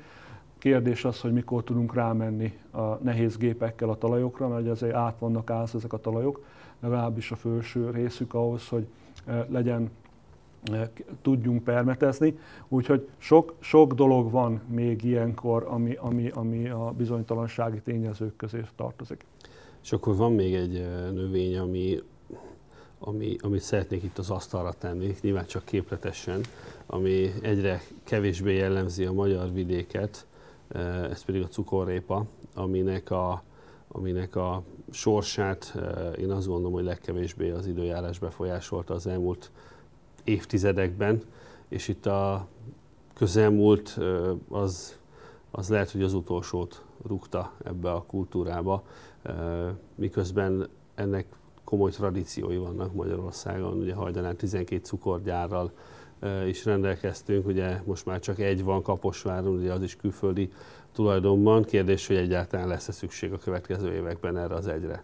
Kérdés 0.58 1.04
az, 1.04 1.20
hogy 1.20 1.32
mikor 1.32 1.64
tudunk 1.64 1.94
rámenni 1.94 2.58
a 2.70 2.80
nehéz 2.80 3.36
gépekkel 3.36 3.88
a 3.88 3.98
talajokra, 3.98 4.48
mert 4.48 4.68
azért 4.68 4.94
át 4.94 5.18
vannak 5.18 5.50
állsz 5.50 5.74
ezek 5.74 5.92
a 5.92 6.00
talajok, 6.00 6.44
legalábbis 6.80 7.30
a 7.30 7.36
felső 7.36 7.90
részük 7.90 8.34
ahhoz, 8.34 8.68
hogy 8.68 8.86
eh, 9.24 9.44
legyen 9.48 9.90
tudjunk 11.22 11.64
permetezni. 11.64 12.38
Úgyhogy 12.68 13.08
sok, 13.18 13.54
sok 13.60 13.92
dolog 13.92 14.30
van 14.30 14.60
még 14.68 15.04
ilyenkor, 15.04 15.66
ami, 15.68 15.94
ami, 15.94 16.28
ami 16.28 16.68
a 16.68 16.94
bizonytalansági 16.96 17.80
tényezők 17.80 18.36
közé 18.36 18.60
tartozik. 18.76 19.24
És 19.82 19.92
akkor 19.92 20.16
van 20.16 20.32
még 20.32 20.54
egy 20.54 20.72
növény, 21.12 21.58
ami, 21.58 22.02
ami, 22.98 23.36
amit 23.40 23.60
szeretnék 23.60 24.02
itt 24.02 24.18
az 24.18 24.30
asztalra 24.30 24.72
tenni, 24.72 25.14
nyilván 25.20 25.46
csak 25.46 25.64
képletesen, 25.64 26.40
ami 26.86 27.32
egyre 27.42 27.80
kevésbé 28.04 28.56
jellemzi 28.56 29.04
a 29.04 29.12
magyar 29.12 29.52
vidéket, 29.52 30.26
ez 31.10 31.24
pedig 31.24 31.42
a 31.42 31.46
cukorrépa, 31.46 32.24
aminek 32.54 33.10
a, 33.10 33.42
aminek 33.88 34.36
a 34.36 34.62
sorsát 34.90 35.74
én 36.18 36.30
azt 36.30 36.46
gondolom, 36.46 36.72
hogy 36.72 36.84
legkevésbé 36.84 37.50
az 37.50 37.66
időjárás 37.66 38.18
befolyásolta 38.18 38.94
az 38.94 39.06
elmúlt 39.06 39.50
évtizedekben, 40.24 41.22
és 41.68 41.88
itt 41.88 42.06
a 42.06 42.46
közelmúlt 43.14 43.98
az, 44.48 44.98
az 45.50 45.68
lehet, 45.68 45.90
hogy 45.90 46.02
az 46.02 46.14
utolsót 46.14 46.84
rúgta 47.06 47.52
ebbe 47.64 47.92
a 47.92 48.02
kultúrába 48.02 48.82
miközben 49.94 50.68
ennek 50.94 51.26
komoly 51.64 51.90
tradíciói 51.90 52.56
vannak 52.56 52.94
Magyarországon. 52.94 53.78
Ugye 53.78 53.94
hajdanán 53.94 54.36
12 54.36 54.84
cukorgyárral 54.84 55.72
is 56.46 56.64
rendelkeztünk, 56.64 57.46
ugye 57.46 57.80
most 57.84 58.06
már 58.06 58.20
csak 58.20 58.38
egy 58.38 58.64
van 58.64 58.82
Kaposváron, 58.82 59.56
ugye 59.56 59.72
az 59.72 59.82
is 59.82 59.96
külföldi 59.96 60.52
tulajdonban. 60.92 61.64
Kérdés, 61.64 62.06
hogy 62.06 62.16
egyáltalán 62.16 62.68
lesz-e 62.68 62.92
szükség 62.92 63.32
a 63.32 63.38
következő 63.38 63.92
években 63.92 64.36
erre 64.36 64.54
az 64.54 64.66
egyre? 64.66 65.02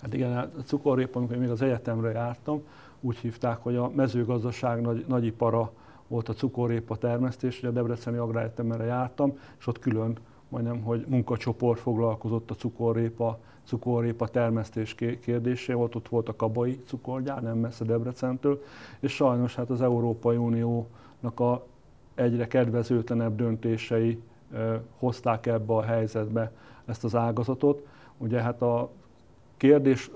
Hát 0.00 0.14
igen, 0.14 0.36
a 0.36 0.62
cukorrépa, 0.64 1.18
amikor 1.18 1.36
még 1.36 1.50
az 1.50 1.62
egyetemre 1.62 2.10
jártam, 2.10 2.62
úgy 3.02 3.16
hívták, 3.16 3.62
hogy 3.62 3.76
a 3.76 3.90
mezőgazdaság 3.94 4.80
nagy, 4.80 5.04
nagyipara 5.08 5.72
volt 6.08 6.28
a 6.28 6.32
cukorrépa 6.32 6.96
termesztés, 6.96 7.58
ugye 7.58 7.68
a 7.68 7.70
Debreceni 7.70 8.16
Agráretemre 8.16 8.84
jártam, 8.84 9.38
és 9.58 9.66
ott 9.66 9.78
külön 9.78 10.16
majdnem, 10.48 10.82
hogy 10.82 11.04
munkacsoport 11.08 11.80
foglalkozott 11.80 12.50
a 12.50 12.54
cukorrépa, 12.54 13.38
cukorrépa 13.64 14.28
termesztés 14.28 14.94
kérdésével, 14.94 15.76
volt, 15.76 15.94
ott 15.94 16.08
volt 16.08 16.28
a 16.28 16.36
Kabai 16.36 16.80
cukorgyár, 16.86 17.42
nem 17.42 17.58
messze 17.58 17.84
Debrecentől, 17.84 18.62
és 19.00 19.12
sajnos 19.12 19.54
hát 19.54 19.70
az 19.70 19.82
Európai 19.82 20.36
Uniónak 20.36 21.40
a 21.40 21.66
egyre 22.14 22.46
kedvezőtlenebb 22.46 23.36
döntései 23.36 24.22
hozták 24.98 25.46
ebbe 25.46 25.74
a 25.74 25.82
helyzetbe 25.82 26.52
ezt 26.84 27.04
az 27.04 27.14
ágazatot. 27.14 27.86
Ugye 28.18 28.40
hát 28.40 28.62
a 28.62 28.90
kérdés 29.56 30.10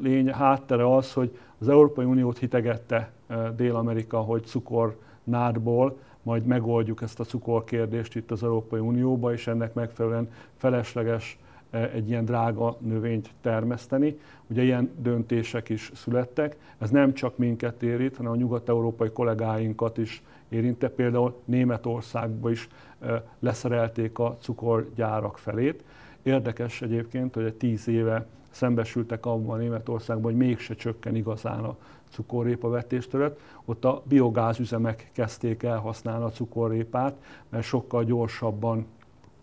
lény, 0.00 0.30
háttere 0.30 0.94
az, 0.94 1.12
hogy 1.12 1.38
az 1.58 1.68
Európai 1.68 2.04
Uniót 2.04 2.38
hitegette 2.38 3.10
Dél-Amerika, 3.56 4.18
hogy 4.18 4.44
cukornádból 4.44 5.98
majd 6.26 6.44
megoldjuk 6.46 7.02
ezt 7.02 7.20
a 7.20 7.24
cukorkérdést 7.24 8.16
itt 8.16 8.30
az 8.30 8.42
Európai 8.42 8.80
Unióba, 8.80 9.32
és 9.32 9.46
ennek 9.46 9.74
megfelelően 9.74 10.30
felesleges 10.54 11.38
eh, 11.70 11.94
egy 11.94 12.08
ilyen 12.08 12.24
drága 12.24 12.76
növényt 12.80 13.30
termeszteni. 13.40 14.18
Ugye 14.46 14.62
ilyen 14.62 14.90
döntések 14.98 15.68
is 15.68 15.90
születtek. 15.94 16.56
Ez 16.78 16.90
nem 16.90 17.12
csak 17.12 17.36
minket 17.36 17.82
érint, 17.82 18.16
hanem 18.16 18.32
a 18.32 18.36
nyugat-európai 18.36 19.10
kollégáinkat 19.10 19.98
is 19.98 20.22
érinte. 20.48 20.88
Például 20.88 21.40
Németországba 21.44 22.50
is 22.50 22.68
eh, 22.98 23.20
leszerelték 23.38 24.18
a 24.18 24.36
cukorgyárak 24.40 25.38
felét. 25.38 25.84
Érdekes 26.22 26.82
egyébként, 26.82 27.34
hogy 27.34 27.44
egy 27.44 27.54
tíz 27.54 27.88
éve 27.88 28.26
szembesültek 28.56 29.26
abban 29.26 29.58
Németországban, 29.58 30.24
hogy 30.24 30.40
mégse 30.46 30.74
csökken 30.74 31.14
igazán 31.14 31.64
a 31.64 31.76
cukorrépa 32.10 32.68
vetéstörött, 32.68 33.40
ott 33.64 33.84
a 33.84 34.02
biogázüzemek 34.04 35.10
kezdték 35.12 35.62
el 35.62 35.78
használni 35.78 36.24
a 36.24 36.30
cukorrépát, 36.30 37.14
mert 37.48 37.64
sokkal 37.64 38.04
gyorsabban 38.04 38.86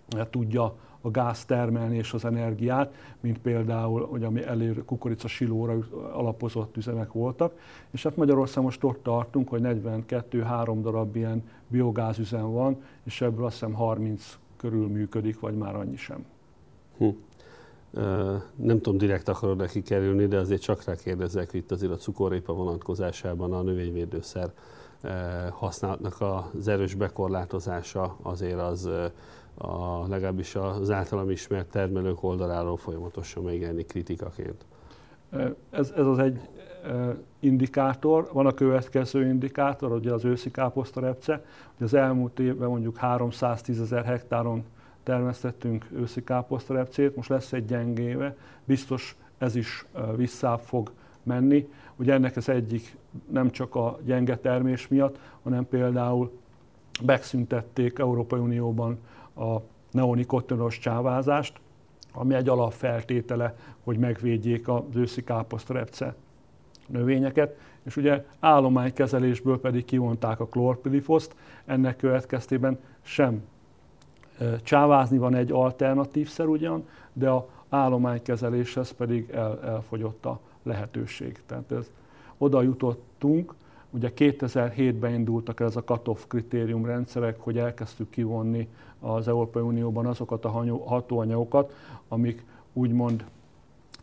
eh, 0.09 0.25
tudja 0.29 0.75
a 1.01 1.11
gáz 1.11 1.45
termelni 1.45 1.97
és 1.97 2.13
az 2.13 2.25
energiát, 2.25 2.93
mint 3.19 3.37
például, 3.37 4.05
hogy 4.05 4.23
ami 4.23 4.43
elér 4.43 4.85
kukorica 4.85 5.27
silóra 5.27 5.77
alapozott 6.13 6.77
üzemek 6.77 7.11
voltak. 7.11 7.59
És 7.91 8.03
hát 8.03 8.15
Magyarországon 8.15 8.63
most 8.63 8.83
ott 8.83 9.03
tartunk, 9.03 9.49
hogy 9.49 9.61
42-3 9.63 10.77
darab 10.81 11.15
ilyen 11.15 11.49
biogázüzem 11.67 12.51
van, 12.51 12.81
és 13.03 13.21
ebből 13.21 13.45
azt 13.45 13.53
hiszem 13.53 13.73
30 13.73 14.37
körül 14.57 14.87
működik, 14.87 15.39
vagy 15.39 15.55
már 15.55 15.75
annyi 15.75 15.97
sem. 15.97 16.25
Hm 16.97 17.07
nem 18.55 18.81
tudom, 18.81 18.97
direkt 18.97 19.27
akarod 19.27 19.57
neki 19.57 19.81
kerülni, 19.81 20.27
de 20.27 20.37
azért 20.37 20.61
csak 20.61 20.83
rá 20.83 20.95
kérdezek 20.95 21.53
itt 21.53 21.71
azért 21.71 21.91
a 21.91 21.95
cukorrépa 21.95 22.53
vonatkozásában 22.53 23.53
a 23.53 23.61
növényvédőszer 23.61 24.51
használatnak 25.49 26.15
az 26.53 26.67
erős 26.67 26.93
bekorlátozása 26.93 28.17
azért 28.21 28.59
az 28.59 28.89
a, 29.55 30.07
legalábbis 30.07 30.55
az 30.55 30.91
általam 30.91 31.29
ismert 31.29 31.69
termelők 31.69 32.23
oldaláról 32.23 32.77
folyamatosan 32.77 33.43
megjelenik 33.43 33.87
kritikaként. 33.87 34.65
Ez, 35.69 35.93
ez 35.95 36.05
az 36.05 36.19
egy 36.19 36.39
indikátor, 37.39 38.29
van 38.33 38.45
a 38.45 38.53
következő 38.53 39.25
indikátor, 39.25 39.91
ugye 39.91 40.13
az 40.13 40.25
őszi 40.25 40.51
káposztarepce, 40.51 41.45
hogy 41.77 41.85
az 41.85 41.93
elmúlt 41.93 42.39
évben 42.39 42.69
mondjuk 42.69 42.97
310 42.97 43.81
ezer 43.81 44.05
hektáron 44.05 44.63
termesztettünk 45.03 45.85
őszi 45.95 46.23
káposztarepcét, 46.23 47.15
most 47.15 47.29
lesz 47.29 47.53
egy 47.53 47.65
gyengéve, 47.65 48.35
biztos 48.63 49.17
ez 49.37 49.55
is 49.55 49.85
vissza 50.15 50.57
fog 50.57 50.91
menni. 51.23 51.69
Ugye 51.95 52.13
ennek 52.13 52.35
az 52.35 52.49
egyik 52.49 52.95
nem 53.31 53.49
csak 53.49 53.75
a 53.75 53.99
gyenge 54.03 54.37
termés 54.37 54.87
miatt, 54.87 55.19
hanem 55.43 55.67
például 55.67 56.31
megszüntették 57.05 57.99
Európai 57.99 58.39
Unióban 58.39 58.97
a 59.35 59.57
neonikotinos 59.91 60.79
csávázást, 60.79 61.59
ami 62.13 62.33
egy 62.33 62.49
alapfeltétele, 62.49 63.55
hogy 63.83 63.97
megvédjék 63.97 64.67
az 64.67 64.81
őszi 64.95 65.23
káposztrepce 65.23 66.15
növényeket, 66.87 67.57
és 67.83 67.97
ugye 67.97 68.25
állománykezelésből 68.39 69.59
pedig 69.59 69.85
kivonták 69.85 70.39
a 70.39 70.47
klorpilifoszt, 70.47 71.35
ennek 71.65 71.95
következtében 71.95 72.79
sem 73.01 73.43
csávázni 74.63 75.17
van 75.17 75.35
egy 75.35 75.51
alternatív 75.51 76.29
szer 76.29 76.47
ugyan, 76.47 76.87
de 77.13 77.29
a 77.29 77.47
állománykezeléshez 77.69 78.91
pedig 78.91 79.29
el, 79.29 79.59
elfogyott 79.63 80.25
a 80.25 80.39
lehetőség. 80.63 81.41
Tehát 81.45 81.71
ez, 81.71 81.91
oda 82.37 82.61
jutottunk, 82.61 83.53
ugye 83.89 84.11
2007-ben 84.17 85.13
indultak 85.13 85.59
ez 85.59 85.75
a 85.75 85.83
cut-off 85.83 86.23
kritériumrendszerek, 86.27 87.39
hogy 87.39 87.57
elkezdtük 87.57 88.09
kivonni 88.09 88.67
az 88.99 89.27
Európai 89.27 89.61
Unióban 89.61 90.05
azokat 90.05 90.45
a 90.45 90.49
hatóanyagokat, 90.85 91.75
amik 92.07 92.45
úgymond 92.73 93.25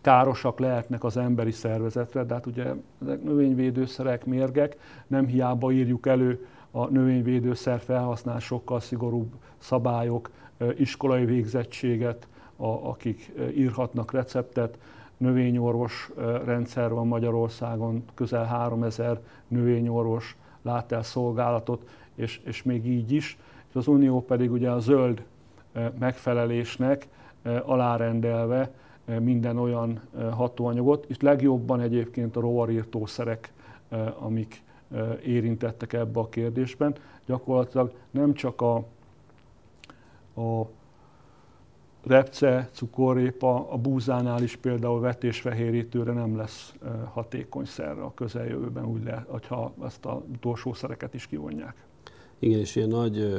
károsak 0.00 0.58
lehetnek 0.58 1.04
az 1.04 1.16
emberi 1.16 1.50
szervezetre, 1.50 2.24
de 2.24 2.34
hát 2.34 2.46
ugye 2.46 2.74
ezek 3.02 3.22
növényvédőszerek, 3.22 4.24
mérgek, 4.24 4.76
nem 5.06 5.26
hiába 5.26 5.72
írjuk 5.72 6.06
elő 6.06 6.46
a 6.70 6.86
növényvédőszer 6.86 7.80
felhasználásokkal 7.80 8.80
szigorúbb 8.80 9.32
szabályok, 9.58 10.30
iskolai 10.76 11.24
végzettséget, 11.24 12.28
a, 12.56 12.66
akik 12.66 13.32
írhatnak 13.56 14.12
receptet, 14.12 14.78
növényorvos 15.16 16.10
rendszer 16.44 16.92
van 16.92 17.06
Magyarországon, 17.06 18.04
közel 18.14 18.44
3000 18.44 19.20
növényorvos 19.48 20.36
lát 20.62 20.92
el 20.92 21.02
szolgálatot, 21.02 21.88
és, 22.14 22.40
és 22.44 22.62
még 22.62 22.86
így 22.86 23.12
is. 23.12 23.38
És 23.68 23.74
az 23.74 23.86
Unió 23.86 24.24
pedig 24.24 24.52
ugye 24.52 24.70
a 24.70 24.80
zöld 24.80 25.22
megfelelésnek 25.98 27.08
alárendelve 27.64 28.70
minden 29.04 29.58
olyan 29.58 30.00
hatóanyagot, 30.30 31.04
és 31.08 31.16
legjobban 31.20 31.80
egyébként 31.80 32.36
a 32.36 32.40
rovarírtószerek, 32.40 33.52
amik 34.18 34.62
érintettek 35.24 35.92
ebbe 35.92 36.20
a 36.20 36.28
kérdésben. 36.28 36.94
Gyakorlatilag 37.26 37.92
nem 38.10 38.34
csak 38.34 38.60
a, 38.60 38.76
a 40.40 40.68
repce, 42.02 42.68
cukorrépa, 42.72 43.70
a 43.70 43.76
búzánál 43.76 44.42
is 44.42 44.56
például 44.56 45.00
vetésfehérítőre 45.00 46.12
nem 46.12 46.36
lesz 46.36 46.74
hatékony 47.12 47.64
szerre 47.64 48.02
a 48.02 48.14
közeljövőben, 48.14 48.86
úgy 48.86 49.04
lehet, 49.04 49.46
ha 49.46 49.72
ezt 49.84 50.04
a 50.04 50.22
utolsó 50.32 50.72
szereket 50.72 51.14
is 51.14 51.26
kivonják. 51.26 51.84
Igen, 52.38 52.58
és 52.58 52.76
ilyen 52.76 52.88
nagy, 52.88 53.36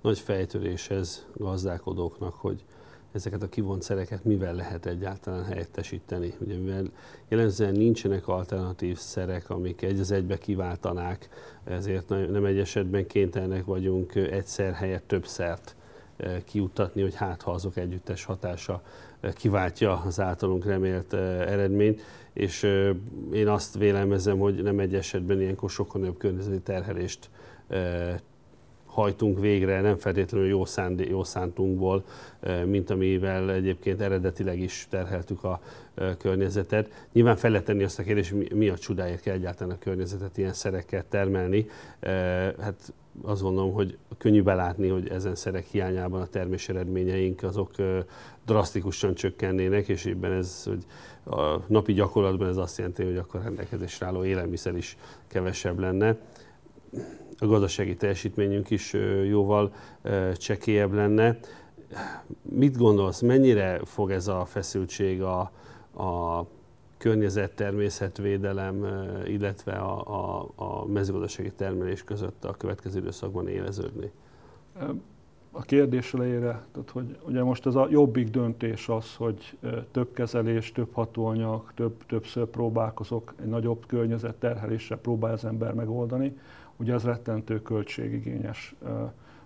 nagy 0.00 0.18
fejtöréshez 0.18 1.26
gazdálkodóknak, 1.34 2.34
hogy 2.34 2.64
ezeket 3.12 3.42
a 3.42 3.48
kivont 3.48 3.82
szereket 3.82 4.24
mivel 4.24 4.54
lehet 4.54 4.86
egyáltalán 4.86 5.44
helyettesíteni. 5.44 6.34
Ugye, 6.38 6.56
mivel 6.58 6.90
jellemzően 7.28 7.72
nincsenek 7.72 8.28
alternatív 8.28 8.96
szerek, 8.96 9.50
amik 9.50 9.82
egy 9.82 10.00
az 10.00 10.10
egybe 10.10 10.38
kiváltanák, 10.38 11.28
ezért 11.64 12.08
nem 12.08 12.44
egy 12.44 12.58
esetben 12.58 13.06
kénytelenek 13.06 13.64
vagyunk 13.64 14.14
egyszer 14.14 14.72
helyett 14.72 15.06
több 15.06 15.26
szert 15.26 15.76
kiuttatni, 16.44 17.02
hogy 17.02 17.14
hát 17.14 17.42
ha 17.42 17.50
azok 17.50 17.76
együttes 17.76 18.24
hatása 18.24 18.82
kiváltja 19.32 20.02
az 20.06 20.20
általunk 20.20 20.64
remélt 20.64 21.12
eredményt, 21.12 22.02
és 22.32 22.62
én 23.32 23.48
azt 23.48 23.78
vélelmezem, 23.78 24.38
hogy 24.38 24.62
nem 24.62 24.78
egy 24.78 24.94
esetben 24.94 25.40
ilyenkor 25.40 25.70
sokkal 25.70 26.00
nagyobb 26.00 26.18
környezeti 26.18 26.60
terhelést 26.60 27.30
hajtunk 28.98 29.40
végre, 29.40 29.80
nem 29.80 29.96
feltétlenül 29.96 30.48
jó, 30.48 30.64
szándé, 30.64 31.08
jó 31.08 31.24
szántunkból, 31.24 32.04
mint 32.64 32.90
amivel 32.90 33.52
egyébként 33.52 34.00
eredetileg 34.00 34.60
is 34.60 34.86
terheltük 34.90 35.44
a 35.44 35.60
környezetet. 36.18 37.06
Nyilván 37.12 37.36
fel 37.36 37.50
lehet 37.50 37.66
tenni 37.66 37.82
azt 37.84 37.98
a 37.98 38.02
kérdést, 38.02 38.54
mi 38.54 38.68
a 38.68 38.78
csodáért 38.78 39.20
kell 39.20 39.34
egyáltalán 39.34 39.74
a 39.74 39.78
környezetet 39.78 40.38
ilyen 40.38 40.52
szerekkel 40.52 41.04
termelni. 41.08 41.66
Hát 42.60 42.92
azt 43.22 43.42
gondolom, 43.42 43.72
hogy 43.72 43.96
könnyű 44.18 44.42
belátni, 44.42 44.88
hogy 44.88 45.08
ezen 45.08 45.34
szerek 45.34 45.66
hiányában 45.66 46.20
a 46.20 46.26
termés 46.26 46.68
eredményeink 46.68 47.42
azok 47.42 47.70
drasztikusan 48.46 49.14
csökkennének, 49.14 49.88
és 49.88 50.06
ebben 50.06 50.32
ez, 50.32 50.64
hogy 50.64 50.84
a 51.34 51.60
napi 51.66 51.92
gyakorlatban 51.92 52.48
ez 52.48 52.56
azt 52.56 52.78
jelenti, 52.78 53.04
hogy 53.04 53.16
akkor 53.16 53.42
rendelkezésre 53.42 54.06
álló 54.06 54.24
élelmiszer 54.24 54.76
is 54.76 54.96
kevesebb 55.26 55.78
lenne. 55.78 56.16
A 57.40 57.46
gazdasági 57.46 57.96
teljesítményünk 57.96 58.70
is 58.70 58.92
jóval 59.28 59.72
csekélyebb 60.34 60.92
lenne. 60.92 61.38
Mit 62.42 62.76
gondolsz, 62.76 63.20
mennyire 63.20 63.80
fog 63.84 64.10
ez 64.10 64.28
a 64.28 64.44
feszültség 64.44 65.22
a, 65.22 65.40
a 66.02 66.44
környezet, 66.96 67.52
természetvédelem, 67.52 68.86
illetve 69.26 69.72
a, 69.72 70.00
a, 70.06 70.48
a 70.54 70.86
mezőgazdasági 70.86 71.52
termelés 71.52 72.04
között 72.04 72.44
a 72.44 72.52
következő 72.52 72.98
időszakban 72.98 73.48
éleződni? 73.48 74.10
A 75.50 75.62
kérdés 75.62 76.14
elejére, 76.14 76.64
tehát 76.72 76.90
hogy 76.90 77.18
ugye 77.26 77.42
most 77.42 77.66
ez 77.66 77.74
a 77.74 77.86
jobbik 77.90 78.28
döntés 78.28 78.88
az, 78.88 79.14
hogy 79.14 79.58
több 79.90 80.12
kezelés, 80.12 80.72
több 80.72 80.92
hatóanyag, 80.92 81.72
több, 81.74 82.06
többször 82.06 82.46
próbálkozok, 82.46 83.34
egy 83.40 83.46
nagyobb 83.46 83.86
terhelésre 84.38 84.96
próbál 84.96 85.32
az 85.32 85.44
ember 85.44 85.74
megoldani. 85.74 86.36
Ugye 86.78 86.94
ez 86.94 87.04
rettentő 87.04 87.62
költségigényes 87.62 88.74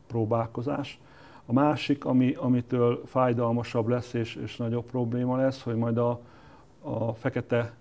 próbálkozás. 0.07 1.01
A 1.47 1.53
másik, 1.53 2.05
ami, 2.05 2.35
amitől 2.35 3.03
fájdalmasabb 3.07 3.89
lesz 3.89 4.13
és, 4.13 4.35
és 4.35 4.57
nagyobb 4.57 4.85
probléma 4.85 5.37
lesz, 5.37 5.63
hogy 5.63 5.77
majd 5.77 5.99
a, 5.99 6.21
a 6.83 7.15
fekete 7.15 7.73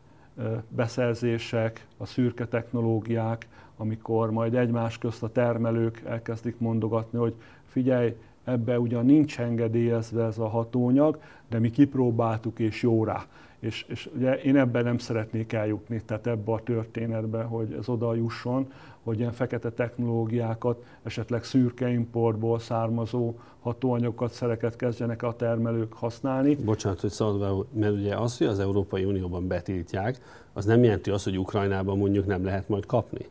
beszerzések, 0.70 1.88
a 1.98 2.06
szürke 2.06 2.48
technológiák, 2.48 3.48
amikor 3.78 4.32
majd 4.32 4.56
egymás 4.56 4.98
közt 4.98 5.24
a 5.24 5.32
termelők 5.32 6.02
elkezdik 6.06 6.60
mondogatni, 6.60 7.18
hogy 7.18 7.36
figyelj, 7.66 8.16
ebbe 8.44 8.80
ugyan 8.80 9.06
nincs 9.06 9.40
engedélyezve 9.40 10.26
ez 10.26 10.38
a 10.38 10.48
hatóanyag, 10.48 11.22
de 11.50 11.60
mi 11.60 11.70
kipróbáltuk 11.70 12.60
és 12.60 12.82
jó 12.82 13.04
rá. 13.04 13.26
És, 13.62 13.86
és 13.88 14.10
ugye 14.15 14.36
én 14.36 14.58
ebben 14.58 14.84
nem 14.84 14.97
szeretnék 14.97 15.54
eljutni, 15.54 16.02
tehát 16.06 16.28
ebbe 16.28 16.52
a 16.52 16.60
történetbe, 16.63 17.43
hogy 17.43 17.76
ez 17.80 17.89
oda 17.89 18.15
jusson, 18.15 18.71
hogy 19.04 19.19
ilyen 19.19 19.32
fekete 19.32 19.69
technológiákat, 19.69 20.84
esetleg 21.04 21.43
szürke 21.43 21.89
importból 21.89 22.60
származó 22.60 23.34
hatóanyagokat, 23.60 24.32
szereket 24.32 24.76
kezdjenek 24.76 25.24
a 25.24 25.36
termelők 25.36 25.93
használni. 25.93 26.56
Bocsánat, 26.56 27.00
hogy 27.00 27.10
szabad, 27.10 27.65
mert 27.74 27.93
ugye 27.93 28.15
az, 28.15 28.38
hogy 28.38 28.47
az 28.47 28.60
Európai 28.60 29.04
Unióban 29.04 29.47
betiltják, 29.47 30.19
az 30.54 30.65
nem 30.65 30.84
jelenti 30.84 31.10
azt, 31.10 31.24
hogy 31.24 31.38
Ukrajnában 31.38 31.97
mondjuk 31.97 32.26
nem 32.26 32.45
lehet 32.45 32.69
majd 32.69 32.86
kapni? 32.86 33.26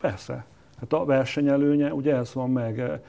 Persze. 0.00 0.44
Hát 0.80 0.92
a 0.92 1.04
versenyelőnye, 1.04 1.94
ugye 1.94 2.14
ez 2.14 2.34
van 2.34 2.50
meg. 2.50 3.00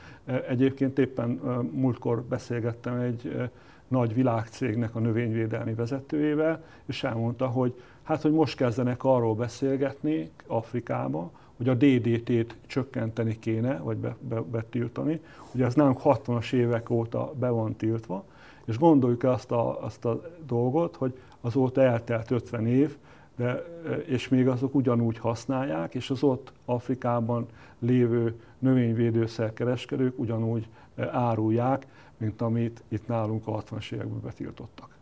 Egyébként 0.48 1.00
éppen 1.00 1.30
múltkor 1.72 2.24
beszélgettem 2.24 3.00
egy 3.00 3.50
nagy 3.92 4.14
világcégnek 4.14 4.96
a 4.96 5.00
növényvédelmi 5.00 5.74
vezetőjével, 5.74 6.64
és 6.86 7.04
elmondta, 7.04 7.48
hogy 7.48 7.82
hát, 8.04 8.22
hogy 8.22 8.32
most 8.32 8.56
kezdenek 8.56 9.04
arról 9.04 9.36
beszélgetni 9.36 10.30
Afrikába, 10.48 11.32
hogy 11.58 11.70
a 11.70 11.74
DDT-t 11.74 12.56
csökkenteni 12.68 13.40
kéne, 13.40 13.78
vagy 13.78 13.98
be, 13.98 14.16
be, 14.20 14.42
betiltani. 14.42 15.22
Ugye 15.54 15.66
ez 15.66 15.74
nálunk 15.74 16.00
60-as 16.04 16.54
évek 16.54 16.90
óta 16.90 17.34
be 17.40 17.50
van 17.50 17.76
tiltva, 17.76 18.24
és 18.66 18.78
gondoljuk 18.78 19.24
azt 19.24 19.52
a, 19.52 19.84
azt 19.84 20.06
a 20.06 20.22
dolgot, 20.46 20.96
hogy 20.96 21.18
azóta 21.42 21.82
eltelt 21.82 22.32
50 22.32 22.68
év, 22.68 22.98
de, 23.36 23.64
és 24.06 24.30
még 24.30 24.48
azok 24.48 24.76
ugyanúgy 24.76 25.18
használják, 25.18 25.96
és 25.96 26.10
az 26.10 26.24
ott 26.24 26.54
Afrikában 26.66 27.46
lévő 27.80 28.40
növényvédőszerkereskedők 28.60 30.20
ugyanúgy 30.20 30.68
árulják, 31.12 31.88
mint 32.22 32.42
amit 32.42 32.84
itt 32.88 33.08
nálunk 33.08 33.48
a 33.48 33.64
60-as 33.64 33.92
években 33.92 34.22
betiltottak. 34.22 34.98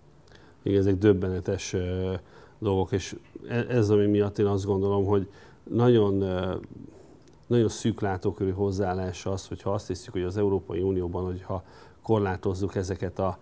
Igen, 0.64 0.80
ezek 0.80 0.98
döbbenetes 0.98 1.76
dolgok, 2.60 2.92
és 2.92 3.16
e, 3.48 3.66
ez 3.70 3.90
ami 3.90 4.06
miatt 4.06 4.40
én 4.40 4.46
azt 4.46 4.66
gondolom, 4.66 5.06
hogy 5.06 5.30
nagyon, 5.64 6.24
nagyon 7.48 7.70
szűk 7.70 8.02
látókörű 8.02 8.52
hozzáállás 8.52 9.26
az, 9.26 9.48
hogyha 9.48 9.74
azt 9.74 9.88
hiszük, 9.88 10.14
hogy 10.14 10.24
az 10.24 10.38
Európai 10.38 10.82
Unióban, 10.82 11.26
hogyha 11.26 11.64
korlátozzuk 12.02 12.76
ezeket 12.76 13.20
a 13.20 13.38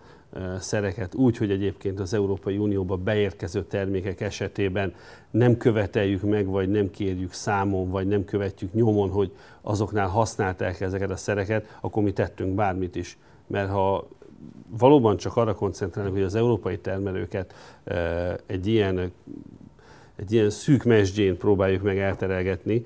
szereket 0.60 1.16
úgy, 1.16 1.38
hogy 1.38 1.52
egyébként 1.52 2.00
az 2.00 2.13
Európai 2.13 2.58
Unióba 2.58 2.96
beérkező 2.96 3.63
termékek 3.63 4.22
esetében 4.22 4.94
nem 5.32 5.58
követeljük 5.58 6.22
meg, 6.22 6.46
vagy 6.46 6.70
nem 6.70 6.90
kérjük 6.90 7.34
számon, 7.34 7.90
vagy 7.90 8.08
nem 8.08 8.26
követjük 8.26 8.74
nyomon, 8.74 9.10
hogy 9.10 9.32
azoknál 9.62 10.08
használták 10.08 10.82
ezeket 10.82 11.10
a 11.10 11.16
szereket, 11.16 11.78
akkor 11.82 12.04
mi 12.04 12.13
tettünk 12.13 12.56
bármit 12.56 12.96
is. 12.96 13.18
Mert 13.48 13.70
ha 13.70 14.08
valóban 14.78 15.18
csak 15.18 15.36
arra 15.36 15.56
koncentrálunk, 15.56 16.16
hogy 16.16 16.24
az 16.24 16.36
európai 16.36 16.78
termelőket 16.78 17.54
egy 18.46 18.68
ilyen 18.68 19.12
egy 20.17 20.32
ilyen 20.32 20.49
szűk 20.49 20.84
mesdjén 20.84 21.38
próbáljuk 21.38 21.82
meg 21.82 21.97
elterelgetni, 21.97 22.86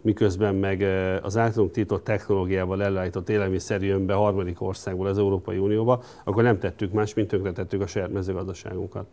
miközben 0.00 0.54
meg 0.54 0.82
az 1.22 1.36
általunk 1.36 1.70
tiltott 1.70 2.04
technológiával 2.04 2.82
ellállított 2.82 3.28
élelmiszer 3.28 3.82
jön 3.82 4.06
be 4.06 4.14
harmadik 4.14 4.60
országból 4.62 5.06
az 5.06 5.18
Európai 5.18 5.58
Unióba, 5.58 6.02
akkor 6.24 6.42
nem 6.42 6.58
tettük 6.58 6.92
más, 6.92 7.14
mint 7.14 7.28
tönkretettük 7.28 7.80
a 7.80 7.86
saját 7.86 8.12
mezőgazdaságunkat. 8.12 9.06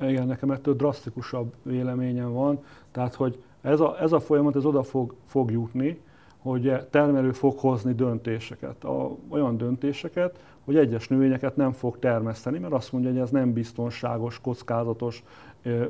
Igen, 0.00 0.26
nekem 0.26 0.50
ettől 0.50 0.74
drasztikusabb 0.74 1.52
véleményem 1.62 2.32
van, 2.32 2.64
tehát 2.92 3.14
hogy 3.14 3.42
ez 3.60 3.80
a, 3.80 3.96
ez 4.00 4.12
a 4.12 4.20
folyamat 4.20 4.56
ez 4.56 4.64
oda 4.64 4.82
fog, 4.82 5.14
fog 5.26 5.50
jutni, 5.50 6.00
hogy 6.38 6.86
termelő 6.90 7.32
fog 7.32 7.58
hozni 7.58 7.92
döntéseket, 7.92 8.84
a, 8.84 9.16
olyan 9.28 9.56
döntéseket, 9.56 10.38
hogy 10.64 10.76
egyes 10.76 11.08
növényeket 11.08 11.56
nem 11.56 11.72
fog 11.72 11.98
termeszteni, 11.98 12.58
mert 12.58 12.72
azt 12.72 12.92
mondja, 12.92 13.10
hogy 13.10 13.20
ez 13.20 13.30
nem 13.30 13.52
biztonságos, 13.52 14.40
kockázatos, 14.40 15.22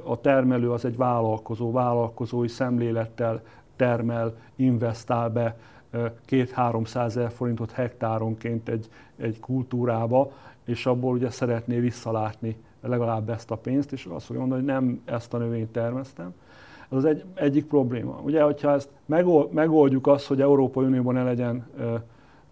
a 0.05 0.21
termelő 0.21 0.71
az 0.71 0.85
egy 0.85 0.97
vállalkozó, 0.97 1.73
vállalkozói 1.73 2.49
szemlélettel 2.49 3.43
termel, 3.77 4.37
investál 4.57 5.31
be 5.31 5.57
két-háromszáz 6.25 7.17
ezer 7.17 7.31
forintot 7.31 7.73
hektáronként 7.73 8.69
egy, 8.69 8.89
egy 9.17 9.41
kultúrába, 9.41 10.33
és 10.65 10.87
abból 10.87 11.13
ugye 11.13 11.31
szeretné 11.31 11.79
visszalátni 11.79 12.57
legalább 12.81 13.31
ezt 13.31 13.51
a 13.51 13.57
pénzt, 13.57 13.93
és 13.93 14.05
azt 14.05 14.25
fogja 14.25 14.41
mondani, 14.41 14.63
hogy 14.63 14.71
nem 14.71 15.01
ezt 15.05 15.35
a 15.35 15.39
növényt 15.39 15.73
termesztem. 15.73 16.35
Ez 16.91 16.97
az 16.97 17.05
egy, 17.05 17.25
egyik 17.35 17.67
probléma. 17.67 18.21
Ugye, 18.25 18.43
hogyha 18.43 18.73
ezt 18.73 18.89
megoldjuk 19.51 20.07
azt, 20.07 20.27
hogy 20.27 20.41
Európai 20.41 20.85
Unióban 20.85 21.15
ne 21.15 21.23
legyen 21.23 21.67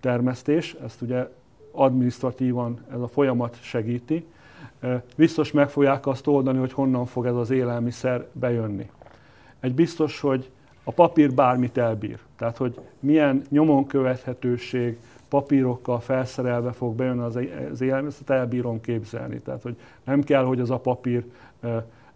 termesztés, 0.01 0.77
ezt 0.85 1.03
ugye 1.03 1.29
administratívan 1.73 2.79
ez 2.93 3.01
a 3.01 3.07
folyamat 3.07 3.59
segíti, 3.61 4.27
biztos 5.17 5.53
meg 5.53 5.69
fogják 5.69 6.07
azt 6.07 6.27
oldani, 6.27 6.59
hogy 6.59 6.73
honnan 6.73 7.07
fog 7.07 7.27
ez 7.27 7.35
az 7.35 7.51
élelmiszer 7.51 8.27
bejönni. 8.33 8.91
Egy 9.61 9.75
biztos, 9.75 10.21
hogy 10.21 10.51
a 10.85 10.91
papír 10.91 11.35
bármit 11.35 11.77
elbír. 11.77 12.19
Tehát, 12.37 12.57
hogy 12.57 12.81
milyen 13.01 13.43
nyomon 13.49 13.87
követhetőség, 13.87 14.99
papírokkal 15.29 16.01
felszerelve 16.01 16.73
fog 16.73 16.95
bejönni 16.95 17.21
az, 17.21 17.39
az 17.73 17.81
élelmiszer, 17.81 18.37
elbírom 18.37 18.81
képzelni. 18.81 19.41
Tehát, 19.41 19.63
hogy 19.63 19.77
nem 20.05 20.23
kell, 20.23 20.45
hogy 20.45 20.61
az 20.61 20.71
a 20.71 20.79
papír 20.79 21.25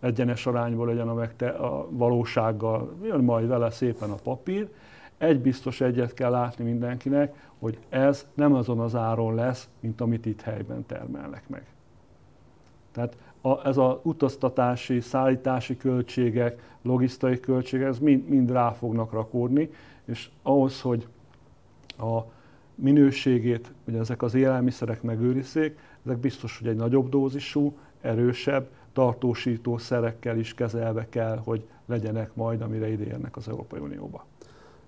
egyenes 0.01 0.46
arányból 0.46 0.87
legyen 0.87 1.09
a, 1.09 1.14
megte, 1.14 1.48
a 1.48 1.87
valósággal, 1.90 2.92
jön 3.03 3.20
majd 3.20 3.48
vele 3.48 3.70
szépen 3.70 4.11
a 4.11 4.18
papír. 4.22 4.68
Egy 5.18 5.40
biztos 5.40 5.81
egyet 5.81 6.14
kell 6.14 6.31
látni 6.31 6.64
mindenkinek, 6.64 7.48
hogy 7.59 7.79
ez 7.88 8.27
nem 8.35 8.55
azon 8.55 8.81
az 8.81 8.94
áron 8.94 9.35
lesz, 9.35 9.68
mint 9.81 10.01
amit 10.01 10.27
itt 10.27 10.40
helyben 10.40 10.87
termelnek 10.87 11.48
meg. 11.48 11.72
Tehát 12.92 13.16
a, 13.40 13.66
ez 13.66 13.76
az 13.76 13.94
utaztatási, 14.02 15.00
szállítási 15.00 15.76
költségek, 15.76 16.76
logisztikai 16.83 17.40
költségek, 17.40 17.88
ez 17.88 17.98
mind, 17.98 18.28
mind 18.28 18.50
rá 18.50 18.72
fognak 18.72 19.12
rakódni, 19.12 19.70
és 20.05 20.31
ahhoz, 20.42 20.81
hogy 20.81 21.07
a 21.98 22.20
minőségét, 22.74 23.72
hogy 23.85 23.94
ezek 23.94 24.22
az 24.22 24.35
élelmiszerek 24.35 25.02
megőrizzék, 25.02 25.78
ezek 26.05 26.18
biztos, 26.18 26.59
hogy 26.59 26.68
egy 26.68 26.76
nagyobb 26.76 27.09
dózisú, 27.09 27.76
erősebb, 28.00 28.68
tartósító 28.92 29.78
szerekkel 29.78 30.38
is 30.38 30.55
kezelve 30.55 31.07
kell, 31.09 31.37
hogy 31.37 31.64
legyenek 31.87 32.35
majd, 32.35 32.61
amire 32.61 32.90
idejönnek 32.90 33.37
az 33.37 33.48
Európai 33.48 33.81
Unióba. 33.81 34.26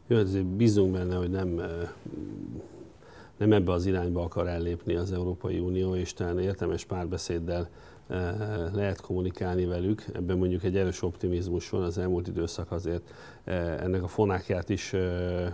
Jó, 0.07 0.17
azért 0.17 0.45
bízunk 0.45 0.93
benne, 0.93 1.15
hogy 1.15 1.31
nem 1.31 1.61
nem 3.37 3.53
ebbe 3.53 3.73
az 3.73 3.87
irányba 3.87 4.23
akar 4.23 4.49
ellépni 4.49 4.95
az 4.95 5.13
Európai 5.13 5.59
Unió, 5.59 5.95
és 5.95 6.13
talán 6.13 6.39
értelmes 6.39 6.85
párbeszéddel 6.85 7.61
eh, 7.61 7.69
lehet 8.73 9.01
kommunikálni 9.01 9.65
velük. 9.65 10.05
Ebben 10.13 10.39
mondjuk 10.39 10.65
egy 10.65 10.77
erős 10.77 11.03
optimizmus 11.03 11.71
van, 11.71 11.83
az 11.83 11.99
elmúlt 11.99 12.29
időszak 12.29 12.73
azért 12.73 13.03
ennek 13.81 14.03
a 14.03 14.09
fonákját 14.09 14.69
is 14.69 14.95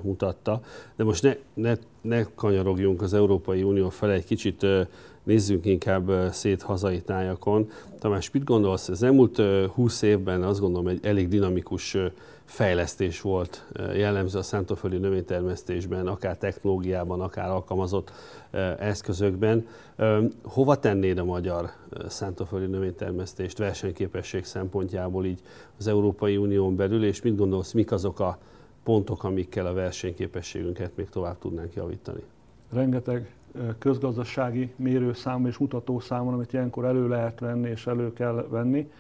mutatta. 0.03 0.61
De 0.97 1.05
most 1.05 1.23
ne, 1.23 1.37
ne, 1.55 1.75
ne 2.01 2.25
kanyarogjunk 2.35 3.03
az 3.03 3.15
Európai 3.15 3.63
Unió 3.63 3.89
fel 3.89 4.11
egy 4.11 4.25
kicsit 4.25 4.67
nézzünk 5.23 5.65
inkább 5.67 6.33
szét 6.33 6.63
hazai 6.63 7.01
tájakon. 7.01 7.71
Tamás, 7.99 8.31
mit 8.31 8.45
gondolsz? 8.45 8.89
Az 8.89 9.03
elmúlt 9.03 9.41
20 9.75 10.03
évben 10.03 10.43
azt 10.43 10.61
gondolom 10.61 10.89
egy 10.89 11.01
elég 11.03 11.29
dinamikus 11.29 11.97
fejlesztés 12.51 13.21
volt 13.21 13.67
jellemző 13.95 14.39
a 14.39 14.43
szántóföldi 14.43 14.97
növénytermesztésben, 14.97 16.07
akár 16.07 16.37
technológiában, 16.37 17.21
akár 17.21 17.51
alkalmazott 17.51 18.13
eszközökben. 18.79 19.67
Hova 20.43 20.79
tennéd 20.79 21.19
a 21.19 21.25
magyar 21.25 21.71
szántóföldi 22.09 22.67
növénytermesztést 22.67 23.59
versenyképesség 23.59 24.45
szempontjából 24.45 25.25
így 25.25 25.41
az 25.79 25.87
Európai 25.87 26.37
Unión 26.37 26.77
belül, 26.77 27.05
és 27.05 27.23
mit 27.23 27.37
gondolsz, 27.37 27.73
mik 27.73 27.93
azok 27.93 28.21
a 28.21 28.39
pontok, 28.83 29.25
amikkel 29.25 29.67
a 29.67 29.73
versenyképességünket 29.73 30.97
még 30.97 31.09
tovább 31.09 31.39
tudnánk 31.39 31.75
javítani? 31.75 32.23
Rengeteg 32.73 33.35
közgazdasági 33.79 34.73
mérőszám 34.77 35.47
és 35.47 35.59
mutatószámon, 35.59 36.35
amit 36.35 36.53
ilyenkor 36.53 36.85
elő 36.85 37.09
lehet 37.09 37.41
venni 37.41 37.69
és 37.69 37.87
elő 37.87 38.13
kell 38.13 38.47
venni. 38.51 38.91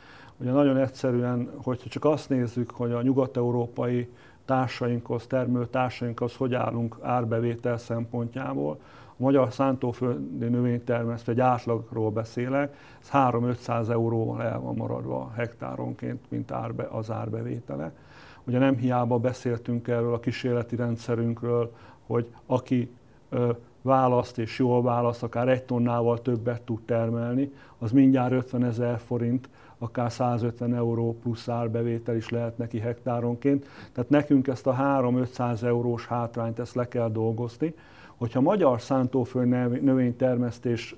Ugye 0.40 0.50
nagyon 0.50 0.76
egyszerűen, 0.76 1.50
hogyha 1.62 1.88
csak 1.88 2.04
azt 2.04 2.28
nézzük, 2.28 2.70
hogy 2.70 2.92
a 2.92 3.02
nyugat-európai 3.02 4.08
társainkhoz, 4.44 5.26
termelő 5.26 5.66
társainkhoz 5.66 6.36
hogy 6.36 6.54
állunk 6.54 6.96
árbevétel 7.00 7.78
szempontjából, 7.78 8.78
a 9.06 9.22
magyar 9.22 9.52
szántóföldi 9.52 10.48
növénytermesztő, 10.48 11.32
egy 11.32 11.40
átlagról 11.40 12.10
beszélek, 12.10 12.76
ez 13.02 13.08
3-500 13.12 13.90
euróval 13.90 14.42
el 14.42 14.60
van 14.60 14.74
maradva 14.74 15.32
hektáronként, 15.36 16.20
mint 16.28 16.50
árbe, 16.50 16.88
az 16.90 17.10
árbevétele. 17.10 17.92
Ugye 18.44 18.58
nem 18.58 18.76
hiába 18.76 19.18
beszéltünk 19.18 19.88
erről 19.88 20.14
a 20.14 20.20
kísérleti 20.20 20.76
rendszerünkről, 20.76 21.72
hogy 22.06 22.32
aki 22.46 22.90
választ 23.82 24.38
és 24.38 24.58
jól 24.58 24.82
választ, 24.82 25.22
akár 25.22 25.48
egy 25.48 25.62
tonnával 25.62 26.22
többet 26.22 26.62
tud 26.62 26.80
termelni, 26.84 27.52
az 27.78 27.90
mindjárt 27.90 28.32
50 28.32 28.64
ezer 28.64 28.98
forint, 28.98 29.48
akár 29.78 30.12
150 30.12 30.74
euró 30.74 31.18
plusz 31.22 31.48
árbevétel 31.48 32.16
is 32.16 32.28
lehet 32.28 32.58
neki 32.58 32.78
hektáronként. 32.78 33.66
Tehát 33.92 34.10
nekünk 34.10 34.46
ezt 34.48 34.66
a 34.66 34.76
3-500 34.80 35.62
eurós 35.62 36.06
hátrányt 36.06 36.58
ezt 36.58 36.74
le 36.74 36.88
kell 36.88 37.10
dolgozni. 37.10 37.74
Hogyha 38.16 38.40
magyar 38.40 38.80
szántóföld 38.80 39.48
növénytermesztés 39.82 40.94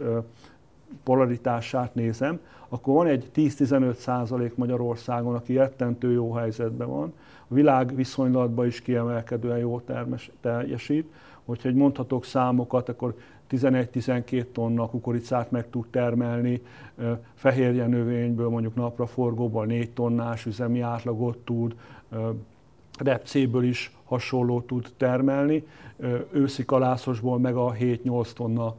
polaritását 1.03 1.95
nézem, 1.95 2.40
akkor 2.68 2.95
van 2.95 3.07
egy 3.07 3.31
10-15 3.35 3.95
százalék 3.95 4.57
Magyarországon, 4.57 5.35
aki 5.35 5.57
rettentő 5.57 6.12
jó 6.12 6.33
helyzetben 6.33 6.88
van, 6.88 7.12
a 7.49 7.55
világ 7.55 7.95
viszonylatban 7.95 8.66
is 8.66 8.81
kiemelkedően 8.81 9.59
jó 9.59 9.81
termes, 9.81 10.31
teljesít. 10.40 11.12
Hogyha 11.44 11.70
mondhatok 11.72 12.24
számokat, 12.24 12.88
akkor 12.88 13.14
11-12 13.50 14.46
tonna 14.52 14.87
kukoricát 14.87 15.50
meg 15.50 15.70
tud 15.70 15.87
termelni, 15.90 16.62
fehérje 17.35 17.87
növényből 17.87 18.48
mondjuk 18.48 18.74
napraforgóból 18.74 19.66
4 19.66 19.90
tonnás 19.90 20.46
üzemi 20.46 20.81
átlagot 20.81 21.38
tud, 21.38 21.74
repcéből 22.98 23.64
is 23.64 23.96
hasonló 24.05 24.61
tud 24.61 24.92
termelni, 24.96 25.66
őszi 26.33 26.64
kalászosból 26.64 27.38
meg 27.38 27.57
a 27.57 27.72
7-8 27.72 28.33
tonna 28.33 28.74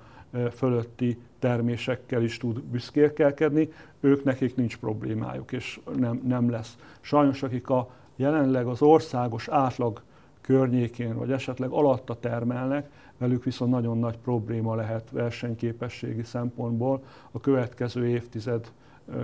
fölötti 0.55 1.17
termésekkel 1.39 2.23
is 2.23 2.37
tud 2.37 2.61
büszkélkelkedni, 2.61 3.71
ők 3.99 4.23
nekik 4.23 4.55
nincs 4.55 4.77
problémájuk, 4.77 5.51
és 5.51 5.79
nem, 5.97 6.21
nem 6.27 6.49
lesz. 6.49 6.77
Sajnos 7.01 7.43
akik 7.43 7.69
a 7.69 7.89
jelenleg 8.15 8.67
az 8.67 8.81
országos 8.81 9.47
átlag 9.47 10.01
környékén, 10.43 11.17
vagy 11.17 11.31
esetleg 11.31 11.69
alatta 11.69 12.19
termelnek, 12.19 12.89
velük 13.17 13.43
viszont 13.43 13.71
nagyon 13.71 13.97
nagy 13.97 14.17
probléma 14.17 14.75
lehet 14.75 15.09
versenyképességi 15.11 16.23
szempontból 16.23 17.03
a 17.31 17.39
következő 17.39 18.07
évtized 18.07 18.71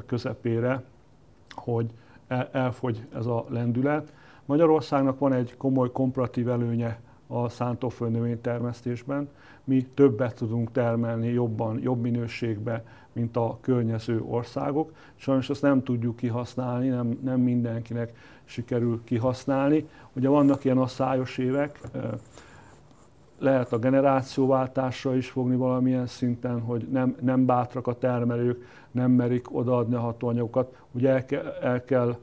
közepére, 0.06 0.84
hogy 1.50 1.94
elfogy 2.52 3.06
ez 3.14 3.26
a 3.26 3.46
lendület. 3.50 4.14
Magyarországnak 4.46 5.20
van 5.20 5.34
egy 5.34 5.58
komoly 5.58 5.92
komparatív 5.92 6.50
előnye 6.50 7.00
a 7.28 7.50
szántóföld 7.50 8.38
termesztésben. 8.38 9.30
Mi 9.64 9.88
többet 9.94 10.36
tudunk 10.36 10.72
termelni 10.72 11.28
jobban, 11.28 11.80
jobb 11.80 12.02
minőségbe, 12.02 12.84
mint 13.14 13.38
a 13.38 13.58
környező 13.62 14.22
országok. 14.22 14.94
Sajnos 15.16 15.50
ezt 15.50 15.62
nem 15.62 15.84
tudjuk 15.84 16.16
kihasználni, 16.16 16.88
nem, 16.88 17.20
nem 17.24 17.40
mindenkinek 17.40 18.14
sikerül 18.50 19.02
kihasználni. 19.04 19.88
Ugye 20.14 20.28
vannak 20.28 20.64
ilyen 20.64 20.78
asszályos 20.78 21.38
évek, 21.38 21.80
lehet 23.40 23.74
a 23.74 23.80
generációváltásra 23.80 25.16
is 25.16 25.30
fogni 25.30 25.56
valamilyen 25.56 26.08
szinten, 26.08 26.62
hogy 26.62 26.88
nem, 26.92 27.16
nem 27.22 27.46
bátrak 27.46 27.88
a 27.88 27.98
termelők, 27.98 28.66
nem 28.92 29.12
merik 29.12 29.56
odaadni 29.56 29.96
a 29.96 30.00
hatóanyagokat. 30.00 30.78
Ugye 30.92 31.10
el, 31.10 31.26
kell, 31.26 31.46
el 31.62 31.84
kell 31.84 32.18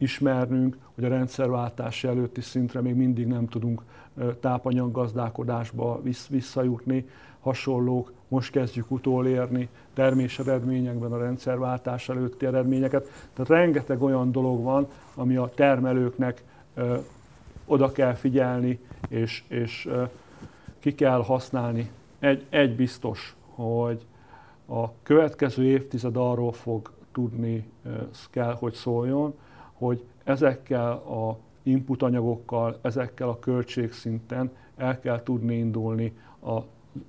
ismernünk, 0.00 0.76
hogy 0.94 1.04
a 1.04 1.08
rendszerváltás 1.08 2.04
előtti 2.04 2.40
szintre 2.40 2.80
még 2.80 2.94
mindig 2.94 3.26
nem 3.26 3.48
tudunk 3.48 3.82
tápanyaggazdálkodásba 4.40 6.00
visszajutni. 6.28 7.08
Hasonlók, 7.40 8.12
most 8.28 8.50
kezdjük 8.50 8.90
utolérni 8.90 9.68
termés 9.94 10.38
eredményekben 10.38 11.12
a 11.12 11.18
rendszerváltás 11.18 12.08
előtti 12.08 12.46
eredményeket. 12.46 13.08
Tehát 13.32 13.50
rengeteg 13.50 14.02
olyan 14.02 14.32
dolog 14.32 14.62
van, 14.62 14.88
ami 15.14 15.36
a 15.36 15.50
termelőknek 15.54 16.44
oda 17.66 17.92
kell 17.92 18.14
figyelni, 18.14 18.78
és, 19.08 19.44
és 19.48 19.88
ki 20.78 20.94
kell 20.94 21.22
használni. 21.22 21.90
Egy, 22.18 22.46
egy 22.50 22.76
biztos, 22.76 23.36
hogy 23.54 24.06
a 24.66 24.92
következő 25.02 25.64
évtized 25.64 26.16
arról 26.16 26.52
fog 26.52 26.92
tudni, 27.12 27.70
kell, 28.30 28.54
hogy 28.54 28.72
szóljon, 28.72 29.34
hogy 29.80 30.04
ezekkel 30.24 30.92
a 30.92 31.38
input 31.62 32.02
anyagokkal, 32.02 32.78
ezekkel 32.82 33.28
a 33.28 33.38
költségszinten 33.38 34.50
el 34.76 35.00
kell 35.00 35.22
tudni 35.22 35.54
indulni 35.54 36.12
a 36.42 36.58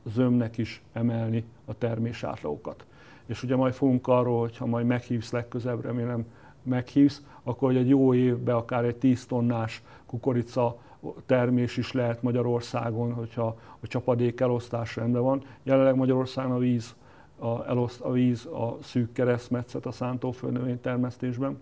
zömnek 0.03 0.57
is 0.57 0.81
emelni 0.93 1.43
a 1.65 1.77
termés 1.77 2.23
átlagokat. 2.23 2.85
És 3.25 3.43
ugye 3.43 3.55
majd 3.55 3.73
fogunk 3.73 4.07
arról, 4.07 4.39
hogyha 4.39 4.65
majd 4.65 4.85
meghívsz 4.85 5.31
legközebb, 5.31 5.81
remélem 5.81 6.25
meghívsz, 6.63 7.21
akkor 7.43 7.67
hogy 7.67 7.77
egy 7.77 7.89
jó 7.89 8.13
évben 8.13 8.55
akár 8.55 8.85
egy 8.85 8.95
10 8.95 9.25
tonnás 9.25 9.83
kukorica 10.05 10.77
termés 11.25 11.77
is 11.77 11.91
lehet 11.91 12.21
Magyarországon, 12.21 13.13
hogyha 13.13 13.57
a 13.79 13.87
csapadék 13.87 14.39
elosztás 14.39 14.95
rendben 14.95 15.21
van. 15.21 15.43
Jelenleg 15.63 15.95
Magyarországon 15.95 16.51
a 16.51 16.57
víz 16.57 16.95
a, 17.39 17.65
eloszt, 17.67 18.01
a 18.01 18.11
víz 18.11 18.45
a 18.45 18.77
szűk 18.81 19.13
keresztmetszet 19.13 19.85
a 19.85 19.91
szántóföld 19.91 20.79
termesztésben. 20.79 21.59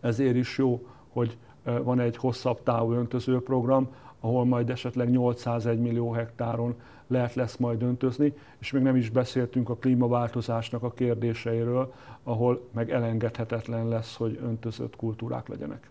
Ezért 0.00 0.36
is 0.36 0.58
jó, 0.58 0.86
hogy 1.08 1.36
van 1.82 2.00
egy 2.00 2.16
hosszabb 2.16 2.62
távú 2.62 2.92
öntözőprogram, 2.92 3.88
ahol 4.20 4.44
majd 4.44 4.70
esetleg 4.70 5.10
801 5.10 5.78
millió 5.78 6.10
hektáron 6.12 6.74
lehet 7.06 7.34
lesz 7.34 7.56
majd 7.56 7.82
öntözni, 7.82 8.34
és 8.58 8.70
még 8.70 8.82
nem 8.82 8.96
is 8.96 9.10
beszéltünk 9.10 9.68
a 9.68 9.76
klímaváltozásnak 9.76 10.82
a 10.82 10.90
kérdéseiről, 10.90 11.92
ahol 12.22 12.68
meg 12.72 12.90
elengedhetetlen 12.90 13.88
lesz, 13.88 14.16
hogy 14.16 14.38
öntözött 14.42 14.96
kultúrák 14.96 15.48
legyenek. 15.48 15.90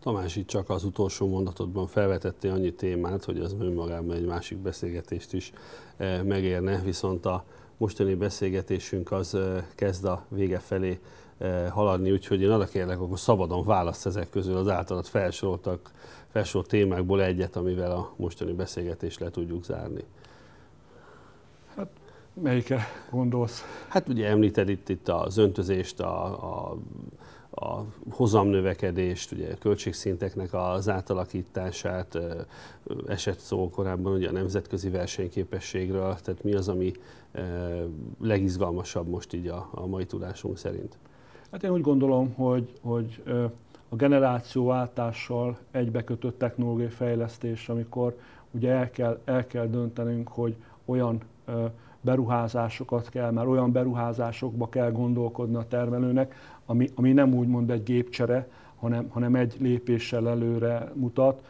Tamás, 0.00 0.36
itt 0.36 0.46
csak 0.46 0.70
az 0.70 0.84
utolsó 0.84 1.28
mondatodban 1.28 1.86
felvetette 1.86 2.52
annyi 2.52 2.72
témát, 2.72 3.24
hogy 3.24 3.38
az 3.38 3.56
önmagában 3.60 4.16
egy 4.16 4.26
másik 4.26 4.58
beszélgetést 4.58 5.32
is 5.32 5.52
megérne, 6.24 6.80
viszont 6.84 7.26
a 7.26 7.44
mostani 7.76 8.14
beszélgetésünk 8.14 9.12
az 9.12 9.38
kezd 9.74 10.04
a 10.04 10.24
vége 10.28 10.58
felé 10.58 11.00
haladni, 11.70 12.12
úgyhogy 12.12 12.40
én 12.40 12.50
arra 12.50 12.64
kérlek, 12.64 13.00
akkor 13.00 13.18
szabadon 13.18 13.64
választ 13.64 14.06
ezek 14.06 14.30
közül 14.30 14.56
az 14.56 14.68
általad 14.68 15.06
felsoroltak, 15.06 15.90
felsorolt 16.32 16.68
témákból 16.68 17.22
egyet, 17.22 17.56
amivel 17.56 17.90
a 17.90 18.12
mostani 18.16 18.52
beszélgetést 18.52 19.20
le 19.20 19.30
tudjuk 19.30 19.64
zárni. 19.64 20.04
Hát 21.76 21.88
melyikre 22.32 22.86
gondolsz? 23.10 23.64
Hát 23.88 24.08
ugye 24.08 24.28
említed 24.28 24.68
itt, 24.68 24.88
itt 24.88 25.08
az 25.08 25.36
öntözést, 25.36 26.00
a, 26.00 26.24
a, 26.24 26.76
a 27.50 27.84
hozamnövekedést, 28.10 29.32
ugye 29.32 29.52
a 29.52 29.58
költségszinteknek 29.58 30.54
az 30.54 30.88
átalakítását, 30.88 32.18
esett 33.06 33.38
szó 33.38 33.70
korábban 33.70 34.12
ugye 34.12 34.28
a 34.28 34.32
nemzetközi 34.32 34.88
versenyképességről, 34.88 36.16
tehát 36.22 36.42
mi 36.42 36.54
az, 36.54 36.68
ami 36.68 36.92
legizgalmasabb 38.20 39.08
most 39.08 39.32
így 39.32 39.48
a, 39.48 39.68
a 39.70 39.86
mai 39.86 40.06
tudásunk 40.06 40.58
szerint? 40.58 40.98
Hát 41.50 41.62
én 41.62 41.70
úgy 41.70 41.80
gondolom, 41.80 42.34
hogy, 42.34 42.72
hogy 42.82 43.22
a 43.88 43.96
generációváltással 43.96 45.58
egybekötött 45.70 46.38
technológiai 46.38 46.88
fejlesztés, 46.88 47.68
amikor 47.68 48.18
ugye 48.50 48.70
el 48.70 48.90
kell, 48.90 49.20
el 49.24 49.46
kell 49.46 49.66
döntenünk, 49.66 50.28
hogy 50.28 50.56
olyan 50.84 51.20
beruházásokat 52.00 53.08
kell, 53.08 53.30
már 53.30 53.46
olyan 53.46 53.72
beruházásokba 53.72 54.68
kell 54.68 54.92
gondolkodni 54.92 55.56
a 55.56 55.66
termelőnek, 55.68 56.34
ami, 56.66 56.88
ami 56.94 57.12
nem 57.12 57.34
úgymond 57.34 57.70
egy 57.70 57.82
gépcsere, 57.82 58.48
hanem, 58.76 59.08
hanem 59.08 59.34
egy 59.34 59.56
lépéssel 59.58 60.28
előre 60.28 60.92
mutat, 60.94 61.42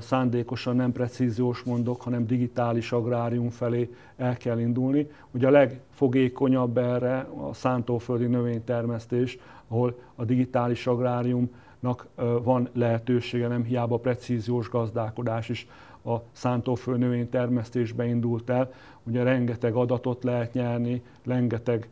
szándékosan 0.00 0.76
nem 0.76 0.92
precíziós 0.92 1.62
mondok, 1.62 2.02
hanem 2.02 2.26
digitális 2.26 2.92
agrárium 2.92 3.50
felé 3.50 3.94
el 4.16 4.36
kell 4.36 4.58
indulni. 4.58 5.10
Ugye 5.30 5.46
a 5.46 5.50
legfogékonyabb 5.50 6.78
erre 6.78 7.18
a 7.48 7.54
szántóföldi 7.54 8.26
növénytermesztés, 8.26 9.38
ahol 9.68 9.98
a 10.14 10.24
digitális 10.24 10.86
agráriumnak 10.86 12.06
van 12.42 12.68
lehetősége, 12.72 13.48
nem 13.48 13.64
hiába 13.64 13.96
precíziós 13.96 14.68
gazdálkodás 14.68 15.48
is 15.48 15.66
a 16.04 16.16
szántóföld 16.32 16.98
növénytermesztésbe 16.98 18.06
indult 18.06 18.50
el. 18.50 18.72
Ugye 19.02 19.22
rengeteg 19.22 19.74
adatot 19.74 20.24
lehet 20.24 20.52
nyerni, 20.52 21.02
rengeteg 21.24 21.88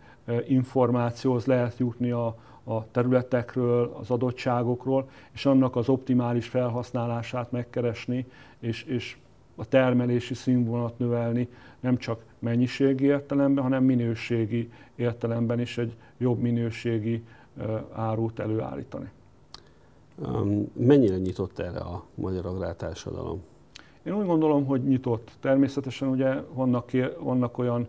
információhoz 0.47 1.45
lehet 1.47 1.79
jutni 1.79 2.11
a, 2.11 2.37
a 2.65 2.91
területekről, 2.91 3.97
az 4.01 4.11
adottságokról, 4.11 5.09
és 5.33 5.47
annak 5.47 5.77
az 5.77 5.89
optimális 5.89 6.49
felhasználását 6.49 7.51
megkeresni, 7.53 8.27
és, 8.59 8.83
és 8.83 9.17
a 9.55 9.65
termelési 9.65 10.35
színvonalat 10.35 10.99
növelni, 10.99 11.49
nem 11.81 11.97
csak 11.97 12.25
mennyiségi 12.39 13.05
értelemben, 13.05 13.65
hanem 13.65 13.85
minőségi 13.85 14.73
értelemben 14.95 15.61
is 15.61 15.79
egy 15.79 15.97
jobb 16.19 16.39
minőségi 16.39 17.25
árut 17.93 18.39
előállítani. 18.39 19.11
Mennyire 20.73 21.19
nyitott 21.19 21.59
erre 21.59 21.79
a 21.79 22.05
magyar 22.15 22.47
agrártársadalom? 22.47 23.43
Én 24.03 24.15
úgy 24.15 24.27
gondolom, 24.27 24.65
hogy 24.65 24.85
nyitott. 24.85 25.31
Természetesen 25.41 26.09
ugye 26.09 26.35
vannak, 26.53 26.91
vannak 27.19 27.59
olyan 27.59 27.87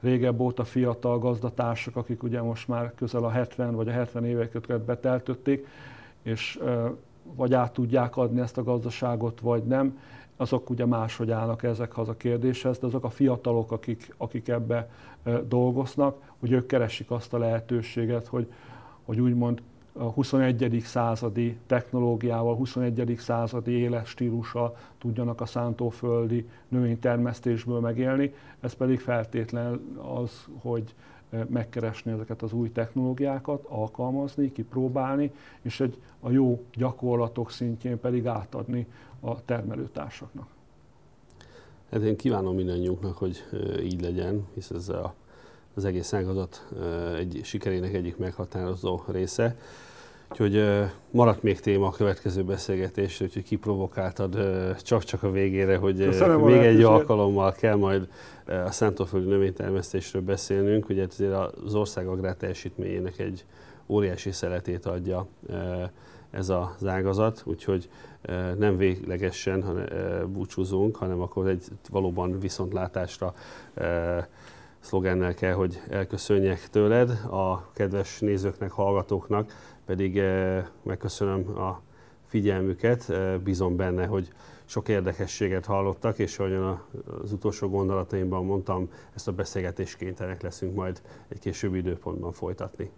régebb 0.00 0.40
óta 0.40 0.64
fiatal 0.64 1.18
gazdatársak, 1.18 1.96
akik 1.96 2.22
ugye 2.22 2.42
most 2.42 2.68
már 2.68 2.92
közel 2.94 3.24
a 3.24 3.30
70 3.30 3.74
vagy 3.74 3.88
a 3.88 3.92
70 3.92 4.24
éveket 4.24 4.80
beteltötték, 4.80 5.66
és 6.22 6.60
vagy 7.22 7.54
át 7.54 7.72
tudják 7.72 8.16
adni 8.16 8.40
ezt 8.40 8.58
a 8.58 8.62
gazdaságot, 8.62 9.40
vagy 9.40 9.62
nem, 9.62 9.98
azok 10.36 10.70
ugye 10.70 10.86
máshogy 10.86 11.30
állnak 11.30 11.62
ezekhez 11.62 12.08
a 12.08 12.16
kérdéshez, 12.16 12.78
de 12.78 12.86
azok 12.86 13.04
a 13.04 13.10
fiatalok, 13.10 13.72
akik, 13.72 14.14
akik 14.16 14.48
ebbe 14.48 14.90
dolgoznak, 15.48 16.16
hogy 16.38 16.52
ők 16.52 16.66
keresik 16.66 17.10
azt 17.10 17.34
a 17.34 17.38
lehetőséget, 17.38 18.26
hogy, 18.26 18.52
hogy 19.04 19.20
úgymond 19.20 19.62
a 20.00 20.10
21. 20.10 20.82
századi 20.84 21.56
technológiával, 21.66 22.54
21. 22.54 23.16
századi 23.18 23.70
életstílussal 23.70 24.76
tudjanak 24.98 25.40
a 25.40 25.46
szántóföldi 25.46 26.48
növénytermesztésből 26.68 27.80
megélni. 27.80 28.34
Ez 28.60 28.72
pedig 28.72 29.00
feltétlen 29.00 29.80
az, 29.96 30.48
hogy 30.60 30.94
e, 31.30 31.46
megkeresni 31.48 32.12
ezeket 32.12 32.42
az 32.42 32.52
új 32.52 32.72
technológiákat, 32.72 33.64
alkalmazni, 33.68 34.52
kipróbálni, 34.52 35.32
és 35.62 35.80
egy, 35.80 35.96
a 36.20 36.30
jó 36.30 36.64
gyakorlatok 36.74 37.50
szintjén 37.50 38.00
pedig 38.00 38.26
átadni 38.26 38.86
a 39.20 39.44
termelőtársaknak. 39.44 40.48
Hát 41.90 42.02
én 42.02 42.16
kívánom 42.16 42.54
mindannyiunknak, 42.54 43.16
hogy 43.16 43.44
e, 43.52 43.82
így 43.82 44.00
legyen, 44.00 44.46
hisz 44.54 44.70
ez 44.70 44.88
a 44.88 45.14
az 45.74 45.84
egész 45.84 46.12
ágazat 46.12 46.66
egy 47.16 47.40
sikerének 47.42 47.94
egyik 47.94 48.16
meghatározó 48.16 49.02
része. 49.06 49.56
Úgyhogy 50.30 50.84
maradt 51.10 51.42
még 51.42 51.60
téma 51.60 51.86
a 51.86 51.90
következő 51.90 52.44
beszélgetésre, 52.44 53.24
úgyhogy 53.24 53.42
kiprovokáltad 53.42 54.38
csak-csak 54.82 55.22
a 55.22 55.30
végére, 55.30 55.76
hogy 55.76 56.04
Köszönöm 56.04 56.40
még 56.40 56.60
egy 56.60 56.82
alkalommal 56.82 57.52
kell 57.52 57.76
majd 57.76 58.08
a 58.46 58.70
szántóföldi 58.70 59.28
növénytermesztésről 59.28 60.22
beszélnünk. 60.22 60.88
Ugye 60.88 61.06
azért 61.08 61.34
az 61.64 61.74
ország 61.74 62.06
agrár 62.06 62.34
teljesítményének 62.34 63.18
egy 63.18 63.44
óriási 63.86 64.32
szeletét 64.32 64.86
adja 64.86 65.26
ez 66.30 66.48
az 66.48 66.86
ágazat, 66.86 67.42
úgyhogy 67.44 67.88
nem 68.58 68.76
véglegesen 68.76 69.62
hanem, 69.62 69.86
búcsúzunk, 70.32 70.96
hanem 70.96 71.20
akkor 71.20 71.48
egy 71.48 71.64
valóban 71.90 72.38
viszontlátásra 72.38 73.34
szlogennel 74.80 75.34
kell, 75.34 75.52
hogy 75.52 75.80
elköszönjek 75.88 76.68
tőled, 76.68 77.10
a 77.30 77.70
kedves 77.72 78.20
nézőknek, 78.20 78.70
hallgatóknak 78.70 79.52
pedig 79.90 80.18
eh, 80.18 80.66
megköszönöm 80.82 81.58
a 81.58 81.80
figyelmüket, 82.26 83.08
eh, 83.08 83.38
bízom 83.38 83.76
benne, 83.76 84.06
hogy 84.06 84.32
sok 84.64 84.88
érdekességet 84.88 85.66
hallottak, 85.66 86.18
és 86.18 86.38
ahogyan 86.38 86.82
az 87.22 87.32
utolsó 87.32 87.68
gondolataimban 87.68 88.44
mondtam, 88.44 88.90
ezt 89.14 89.28
a 89.28 89.32
beszélgetést 89.32 89.96
kénytelenek 89.96 90.42
leszünk 90.42 90.74
majd 90.74 91.02
egy 91.28 91.38
későbbi 91.38 91.78
időpontban 91.78 92.32
folytatni. 92.32 92.90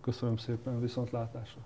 Köszönöm 0.00 0.36
szépen, 0.36 0.80
viszontlátásra! 0.80 1.60